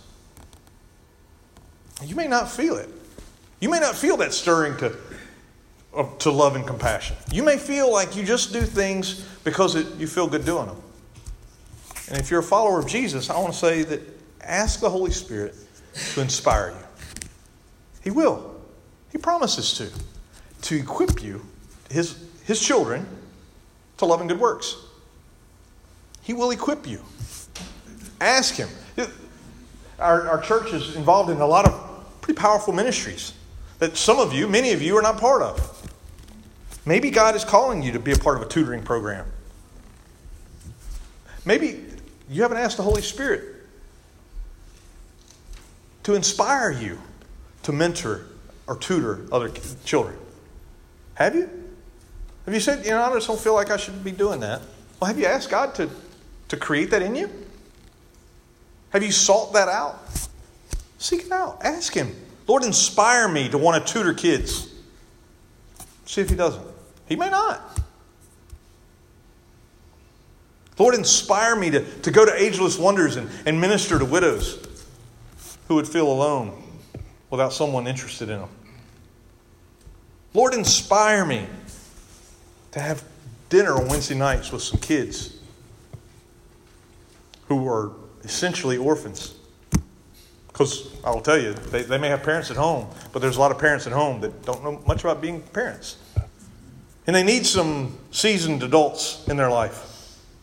You 2.03 2.15
may 2.15 2.27
not 2.27 2.51
feel 2.51 2.75
it. 2.77 2.89
You 3.59 3.69
may 3.69 3.79
not 3.79 3.95
feel 3.95 4.15
that 4.17 4.31
stirring 4.31 4.77
to, 4.77 4.95
to 6.19 6.29
love 6.29 6.55
and 6.55 6.67
compassion. 6.67 7.15
You 7.31 7.41
may 7.41 7.57
feel 7.57 7.91
like 7.91 8.15
you 8.15 8.23
just 8.23 8.53
do 8.53 8.61
things 8.61 9.25
because 9.43 9.75
it, 9.75 9.87
you 9.97 10.05
feel 10.05 10.27
good 10.27 10.45
doing 10.45 10.67
them. 10.67 10.81
And 12.09 12.19
if 12.19 12.29
you're 12.29 12.41
a 12.41 12.43
follower 12.43 12.79
of 12.79 12.87
Jesus, 12.87 13.29
I 13.29 13.39
want 13.39 13.53
to 13.53 13.59
say 13.59 13.83
that 13.83 14.01
ask 14.41 14.79
the 14.79 14.89
Holy 14.89 15.11
Spirit 15.11 15.55
to 16.13 16.21
inspire 16.21 16.69
you. 16.69 17.07
He 18.03 18.11
will. 18.11 18.55
He 19.11 19.17
promises 19.17 19.73
to. 19.77 19.89
To 20.63 20.75
equip 20.75 21.21
you, 21.23 21.45
his, 21.91 22.17
his 22.45 22.59
children, 22.59 23.05
to 23.97 24.05
love 24.05 24.19
and 24.19 24.29
good 24.29 24.39
works. 24.39 24.75
He 26.21 26.33
will 26.33 26.51
equip 26.51 26.87
you. 26.87 27.01
Ask 28.19 28.55
Him. 28.55 28.69
Our, 29.99 30.27
our 30.27 30.41
church 30.41 30.73
is 30.73 30.95
involved 30.95 31.29
in 31.29 31.39
a 31.39 31.45
lot 31.45 31.65
of 31.65 32.21
pretty 32.21 32.39
powerful 32.39 32.73
ministries 32.73 33.33
that 33.79 33.95
some 33.95 34.19
of 34.19 34.33
you, 34.33 34.47
many 34.47 34.71
of 34.71 34.81
you, 34.81 34.97
are 34.97 35.01
not 35.01 35.19
part 35.19 35.41
of. 35.41 35.71
Maybe 36.85 37.11
God 37.11 37.35
is 37.35 37.45
calling 37.45 37.83
you 37.83 37.91
to 37.91 37.99
be 37.99 38.11
a 38.11 38.17
part 38.17 38.37
of 38.37 38.43
a 38.43 38.47
tutoring 38.47 38.81
program. 38.81 39.25
Maybe 41.45 41.83
you 42.29 42.41
haven't 42.41 42.57
asked 42.57 42.77
the 42.77 42.83
Holy 42.83 43.01
Spirit 43.01 43.55
to 46.03 46.13
inspire 46.13 46.71
you 46.71 46.99
to 47.63 47.71
mentor 47.71 48.27
or 48.67 48.77
tutor 48.77 49.25
other 49.31 49.49
children. 49.83 50.17
Have 51.15 51.35
you? 51.35 51.49
Have 52.45 52.53
you 52.53 52.59
said, 52.59 52.85
you 52.85 52.91
know, 52.91 53.01
I 53.01 53.11
just 53.13 53.27
don't 53.27 53.39
feel 53.39 53.55
like 53.55 53.71
I 53.71 53.77
should 53.77 54.03
be 54.03 54.11
doing 54.11 54.39
that? 54.41 54.61
Well, 54.99 55.07
have 55.07 55.17
you 55.17 55.25
asked 55.25 55.49
God 55.49 55.73
to, 55.75 55.89
to 56.49 56.57
create 56.57 56.91
that 56.91 57.01
in 57.01 57.15
you? 57.15 57.29
Have 58.91 59.03
you 59.03 59.11
sought 59.11 59.53
that 59.53 59.67
out? 59.67 59.99
Seek 60.99 61.25
it 61.25 61.31
out. 61.31 61.59
Ask 61.63 61.93
Him. 61.93 62.15
Lord, 62.47 62.63
inspire 62.63 63.27
me 63.27 63.49
to 63.49 63.57
want 63.57 63.85
to 63.85 63.93
tutor 63.93 64.13
kids. 64.13 64.73
See 66.05 66.21
if 66.21 66.29
He 66.29 66.35
doesn't. 66.35 66.65
He 67.07 67.15
may 67.15 67.29
not. 67.29 67.81
Lord, 70.77 70.95
inspire 70.95 71.55
me 71.55 71.69
to, 71.71 71.85
to 72.01 72.11
go 72.11 72.25
to 72.25 72.33
Ageless 72.41 72.77
Wonders 72.77 73.15
and, 73.15 73.29
and 73.45 73.59
minister 73.59 73.97
to 73.97 74.05
widows 74.05 74.67
who 75.67 75.75
would 75.75 75.87
feel 75.87 76.11
alone 76.11 76.61
without 77.29 77.53
someone 77.53 77.87
interested 77.87 78.29
in 78.29 78.39
them. 78.39 78.49
Lord, 80.33 80.53
inspire 80.53 81.25
me 81.25 81.47
to 82.71 82.79
have 82.79 83.03
dinner 83.49 83.73
on 83.73 83.87
Wednesday 83.87 84.15
nights 84.15 84.51
with 84.51 84.61
some 84.61 84.79
kids 84.79 85.37
who 87.47 87.67
are 87.69 87.93
essentially 88.23 88.77
orphans. 88.77 89.35
Because 90.47 90.93
I 91.03 91.11
will 91.11 91.21
tell 91.21 91.37
you, 91.37 91.53
they, 91.53 91.83
they 91.83 91.97
may 91.97 92.09
have 92.09 92.23
parents 92.23 92.51
at 92.51 92.57
home, 92.57 92.87
but 93.13 93.21
there's 93.21 93.37
a 93.37 93.39
lot 93.39 93.51
of 93.51 93.59
parents 93.59 93.87
at 93.87 93.93
home 93.93 94.19
that 94.21 94.45
don't 94.45 94.63
know 94.63 94.81
much 94.85 95.03
about 95.03 95.21
being 95.21 95.41
parents. 95.41 95.97
And 97.07 97.15
they 97.15 97.23
need 97.23 97.45
some 97.45 97.97
seasoned 98.11 98.63
adults 98.63 99.25
in 99.27 99.37
their 99.37 99.49
life. 99.49 99.94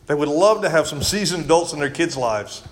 They 0.07 0.15
would 0.15 0.27
love 0.27 0.61
to 0.63 0.69
have 0.69 0.87
some 0.87 1.01
seasoned 1.01 1.45
adults 1.45 1.73
in 1.73 1.79
their 1.79 1.89
kids' 1.89 2.17
lives. 2.17 2.63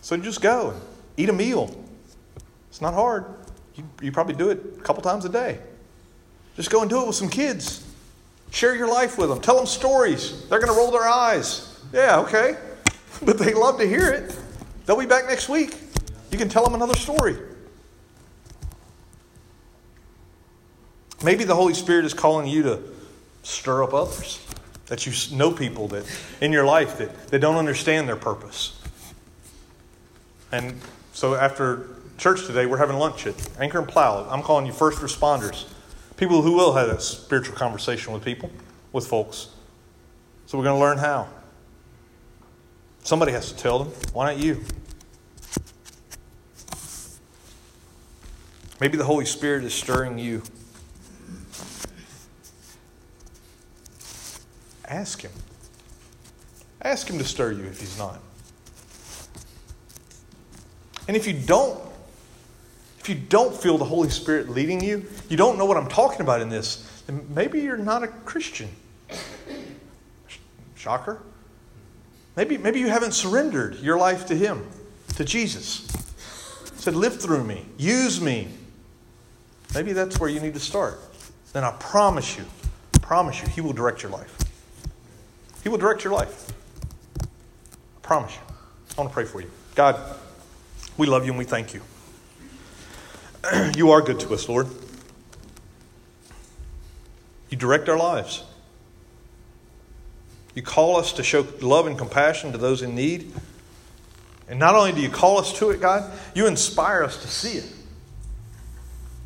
So 0.00 0.16
just 0.16 0.40
go 0.40 0.70
and 0.70 0.80
eat 1.16 1.28
a 1.28 1.32
meal. 1.32 1.74
It's 2.68 2.80
not 2.80 2.94
hard. 2.94 3.24
You, 3.74 3.84
you 4.02 4.12
probably 4.12 4.34
do 4.34 4.50
it 4.50 4.60
a 4.78 4.82
couple 4.82 5.02
times 5.02 5.24
a 5.24 5.28
day. 5.28 5.58
Just 6.56 6.70
go 6.70 6.80
and 6.80 6.90
do 6.90 7.02
it 7.02 7.06
with 7.06 7.16
some 7.16 7.28
kids. 7.28 7.84
Share 8.50 8.74
your 8.74 8.88
life 8.88 9.18
with 9.18 9.28
them. 9.28 9.40
Tell 9.40 9.56
them 9.56 9.66
stories. 9.66 10.48
They're 10.48 10.60
going 10.60 10.72
to 10.72 10.78
roll 10.78 10.90
their 10.90 11.08
eyes. 11.08 11.80
Yeah, 11.92 12.18
okay. 12.20 12.56
But 13.22 13.38
they 13.38 13.54
love 13.54 13.78
to 13.78 13.86
hear 13.86 14.10
it. 14.10 14.36
They'll 14.84 14.98
be 14.98 15.06
back 15.06 15.26
next 15.26 15.48
week. 15.48 15.78
You 16.32 16.36
can 16.36 16.48
tell 16.48 16.64
them 16.64 16.74
another 16.74 16.96
story. 16.96 17.36
Maybe 21.22 21.44
the 21.44 21.54
Holy 21.54 21.74
Spirit 21.74 22.04
is 22.04 22.12
calling 22.12 22.48
you 22.48 22.64
to 22.64 22.82
stir 23.44 23.84
up 23.84 23.94
others. 23.94 24.43
That 24.86 25.06
you 25.06 25.36
know 25.36 25.50
people 25.50 25.88
that 25.88 26.04
in 26.40 26.52
your 26.52 26.64
life 26.64 26.98
that, 26.98 27.28
that 27.28 27.38
don't 27.38 27.56
understand 27.56 28.08
their 28.08 28.16
purpose. 28.16 28.80
And 30.52 30.78
so 31.12 31.34
after 31.34 31.88
church 32.18 32.46
today, 32.46 32.66
we're 32.66 32.76
having 32.76 32.96
lunch 32.96 33.26
at 33.26 33.34
Anchor 33.58 33.78
and 33.78 33.88
Plow. 33.88 34.28
I'm 34.30 34.42
calling 34.42 34.66
you 34.66 34.72
first 34.72 35.00
responders, 35.00 35.66
people 36.16 36.42
who 36.42 36.52
will 36.52 36.74
have 36.74 36.88
a 36.88 37.00
spiritual 37.00 37.56
conversation 37.56 38.12
with 38.12 38.24
people, 38.24 38.50
with 38.92 39.06
folks. 39.06 39.48
So 40.46 40.58
we're 40.58 40.64
going 40.64 40.76
to 40.76 40.80
learn 40.80 40.98
how. 40.98 41.28
Somebody 43.02 43.32
has 43.32 43.52
to 43.52 43.56
tell 43.58 43.84
them. 43.84 43.92
Why 44.12 44.32
not 44.32 44.42
you? 44.42 44.64
Maybe 48.80 48.96
the 48.96 49.04
Holy 49.04 49.24
Spirit 49.24 49.64
is 49.64 49.74
stirring 49.74 50.18
you. 50.18 50.42
Ask 54.86 55.22
Him. 55.22 55.32
Ask 56.82 57.08
Him 57.08 57.18
to 57.18 57.24
stir 57.24 57.52
you 57.52 57.64
if 57.64 57.80
He's 57.80 57.98
not. 57.98 58.20
And 61.06 61.16
if 61.16 61.26
you 61.26 61.34
don't 61.34 61.80
if 63.04 63.10
you 63.10 63.16
don't 63.16 63.54
feel 63.54 63.76
the 63.76 63.84
Holy 63.84 64.08
Spirit 64.08 64.48
leading 64.48 64.82
you, 64.82 65.04
you 65.28 65.36
don't 65.36 65.58
know 65.58 65.66
what 65.66 65.76
I'm 65.76 65.88
talking 65.88 66.22
about 66.22 66.40
in 66.40 66.48
this, 66.48 67.02
then 67.06 67.26
maybe 67.34 67.60
you're 67.60 67.76
not 67.76 68.02
a 68.02 68.08
Christian. 68.08 68.70
Shocker. 70.74 71.20
Maybe, 72.34 72.56
maybe 72.56 72.80
you 72.80 72.88
haven't 72.88 73.12
surrendered 73.12 73.78
your 73.80 73.98
life 73.98 74.24
to 74.28 74.34
Him, 74.34 74.66
to 75.16 75.24
Jesus. 75.24 75.86
He 76.76 76.80
Said, 76.80 76.96
live 76.96 77.20
through 77.20 77.44
me, 77.44 77.66
use 77.76 78.22
me. 78.22 78.48
Maybe 79.74 79.92
that's 79.92 80.18
where 80.18 80.30
you 80.30 80.40
need 80.40 80.54
to 80.54 80.60
start. 80.60 80.98
Then 81.52 81.62
I 81.62 81.72
promise 81.72 82.38
you, 82.38 82.44
promise 83.02 83.42
you, 83.42 83.48
He 83.48 83.60
will 83.60 83.74
direct 83.74 84.02
your 84.02 84.12
life. 84.12 84.34
He 85.64 85.70
will 85.70 85.78
direct 85.78 86.04
your 86.04 86.12
life. 86.12 86.52
I 87.20 88.00
promise 88.02 88.34
you. 88.34 88.40
I 88.96 89.00
want 89.00 89.10
to 89.10 89.14
pray 89.14 89.24
for 89.24 89.40
you. 89.40 89.50
God, 89.74 89.98
we 90.96 91.06
love 91.06 91.24
you 91.24 91.32
and 91.32 91.38
we 91.38 91.46
thank 91.46 91.74
you. 91.74 91.80
you 93.74 93.90
are 93.90 94.02
good 94.02 94.20
to 94.20 94.34
us, 94.34 94.48
Lord. 94.48 94.68
You 97.48 97.56
direct 97.56 97.88
our 97.88 97.96
lives. 97.96 98.44
You 100.54 100.62
call 100.62 100.96
us 100.96 101.14
to 101.14 101.22
show 101.22 101.46
love 101.62 101.86
and 101.86 101.96
compassion 101.96 102.52
to 102.52 102.58
those 102.58 102.82
in 102.82 102.94
need. 102.94 103.32
And 104.48 104.58
not 104.58 104.74
only 104.74 104.92
do 104.92 105.00
you 105.00 105.08
call 105.08 105.38
us 105.38 105.52
to 105.58 105.70
it, 105.70 105.80
God, 105.80 106.12
you 106.34 106.46
inspire 106.46 107.02
us 107.02 107.22
to 107.22 107.28
see 107.28 107.58
it. 107.58 107.72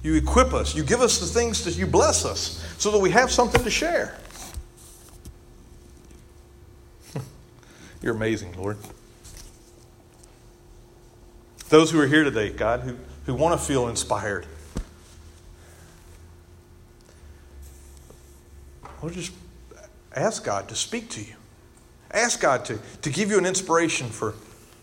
You 0.05 0.15
equip 0.15 0.55
us. 0.55 0.77
You 0.77 0.85
give 0.85 1.01
us 1.01 1.19
the 1.19 1.27
things 1.27 1.65
that 1.65 1.77
you 1.77 1.87
bless 1.87 2.25
us 2.25 2.65
so 2.79 2.93
that 2.93 2.99
we 2.99 3.11
have 3.11 3.33
something 3.33 3.65
to 3.65 3.71
share. 3.71 4.17
You're 8.03 8.15
amazing, 8.15 8.57
Lord. 8.57 8.77
Those 11.69 11.91
who 11.91 12.01
are 12.01 12.07
here 12.07 12.25
today, 12.25 12.51
God, 12.51 12.81
who 12.81 12.97
who 13.29 13.35
want 13.35 13.61
to 13.61 13.67
feel 13.67 13.89
inspired. 13.89 14.47
Well, 19.03 19.13
just 19.13 19.33
ask 20.17 20.43
God 20.43 20.67
to 20.71 20.75
speak 20.75 21.11
to 21.11 21.21
you. 21.21 21.35
Ask 22.11 22.41
God 22.41 22.65
to, 22.65 22.79
to 23.03 23.11
give 23.11 23.31
you 23.31 23.37
an 23.37 23.45
inspiration 23.45 24.09
for, 24.09 24.33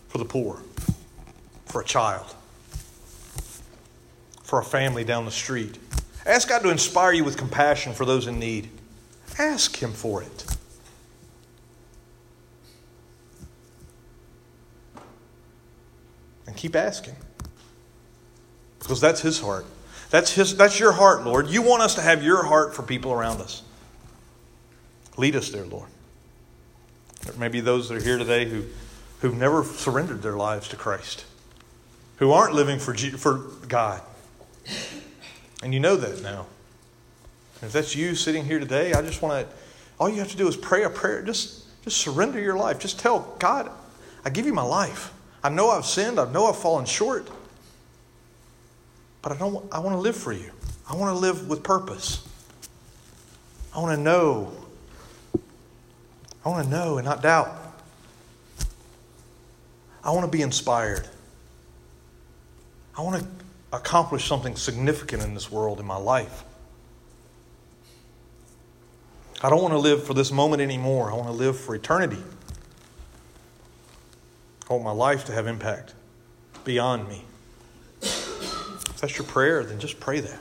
for 0.06 0.18
the 0.18 0.24
poor, 0.24 0.62
for 1.64 1.80
a 1.80 1.84
child, 1.84 2.36
for 4.44 4.60
a 4.60 4.64
family 4.64 5.02
down 5.02 5.24
the 5.24 5.32
street. 5.32 5.76
Ask 6.24 6.48
God 6.48 6.62
to 6.62 6.70
inspire 6.70 7.12
you 7.12 7.24
with 7.24 7.36
compassion 7.36 7.94
for 7.94 8.04
those 8.04 8.28
in 8.28 8.38
need. 8.38 8.68
Ask 9.40 9.82
Him 9.82 9.90
for 9.90 10.22
it. 10.22 10.55
Keep 16.56 16.76
asking. 16.76 17.16
Because 18.78 19.00
that's 19.00 19.20
His 19.20 19.40
heart. 19.40 19.66
That's, 20.10 20.32
his, 20.32 20.56
that's 20.56 20.78
your 20.78 20.92
heart, 20.92 21.24
Lord. 21.24 21.48
You 21.48 21.62
want 21.62 21.82
us 21.82 21.96
to 21.96 22.00
have 22.00 22.22
your 22.22 22.44
heart 22.44 22.74
for 22.74 22.82
people 22.82 23.12
around 23.12 23.40
us. 23.40 23.62
Lead 25.16 25.34
us 25.34 25.50
there, 25.50 25.64
Lord. 25.64 25.88
There 27.22 27.34
may 27.36 27.48
be 27.48 27.60
those 27.60 27.88
that 27.88 27.96
are 27.96 28.02
here 28.02 28.18
today 28.18 28.44
who, 28.44 28.64
who've 29.20 29.36
never 29.36 29.64
surrendered 29.64 30.22
their 30.22 30.36
lives 30.36 30.68
to 30.68 30.76
Christ, 30.76 31.24
who 32.16 32.32
aren't 32.32 32.54
living 32.54 32.78
for, 32.78 32.92
G, 32.92 33.10
for 33.10 33.38
God. 33.68 34.00
And 35.62 35.74
you 35.74 35.80
know 35.80 35.96
that 35.96 36.22
now. 36.22 36.46
if 37.62 37.72
that's 37.72 37.96
you 37.96 38.14
sitting 38.14 38.44
here 38.44 38.60
today, 38.60 38.92
I 38.92 39.02
just 39.02 39.22
want 39.22 39.48
to, 39.48 39.56
all 39.98 40.08
you 40.08 40.16
have 40.16 40.30
to 40.30 40.36
do 40.36 40.46
is 40.46 40.56
pray 40.56 40.84
a 40.84 40.90
prayer. 40.90 41.22
Just, 41.22 41.64
just 41.82 41.96
surrender 41.96 42.38
your 42.38 42.56
life. 42.56 42.78
Just 42.78 43.00
tell 43.00 43.34
God, 43.38 43.70
I 44.24 44.30
give 44.30 44.46
you 44.46 44.52
my 44.52 44.62
life. 44.62 45.12
I 45.46 45.48
know 45.48 45.70
I've 45.70 45.86
sinned. 45.86 46.18
I 46.18 46.28
know 46.32 46.46
I've 46.46 46.58
fallen 46.58 46.86
short. 46.86 47.30
But 49.22 49.30
I, 49.30 49.36
don't, 49.36 49.72
I 49.72 49.78
want 49.78 49.94
to 49.94 50.00
live 50.00 50.16
for 50.16 50.32
you. 50.32 50.50
I 50.90 50.96
want 50.96 51.14
to 51.14 51.20
live 51.20 51.48
with 51.48 51.62
purpose. 51.62 52.26
I 53.72 53.78
want 53.78 53.96
to 53.96 54.02
know. 54.02 54.52
I 56.44 56.48
want 56.48 56.64
to 56.64 56.68
know 56.68 56.98
and 56.98 57.04
not 57.04 57.22
doubt. 57.22 57.56
I 60.02 60.10
want 60.10 60.24
to 60.24 60.36
be 60.36 60.42
inspired. 60.42 61.06
I 62.98 63.02
want 63.02 63.22
to 63.22 63.28
accomplish 63.72 64.26
something 64.26 64.56
significant 64.56 65.22
in 65.22 65.32
this 65.32 65.48
world, 65.48 65.78
in 65.78 65.86
my 65.86 65.96
life. 65.96 66.42
I 69.44 69.48
don't 69.48 69.62
want 69.62 69.74
to 69.74 69.78
live 69.78 70.02
for 70.02 70.12
this 70.12 70.32
moment 70.32 70.60
anymore. 70.60 71.12
I 71.12 71.14
want 71.14 71.28
to 71.28 71.34
live 71.34 71.56
for 71.56 71.76
eternity. 71.76 72.18
I 74.68 74.72
want 74.72 74.84
my 74.84 74.90
life 74.90 75.24
to 75.26 75.32
have 75.32 75.46
impact 75.46 75.94
beyond 76.64 77.08
me. 77.08 77.22
If 78.02 79.00
that's 79.00 79.16
your 79.16 79.26
prayer, 79.26 79.62
then 79.62 79.78
just 79.78 80.00
pray 80.00 80.20
that. 80.20 80.40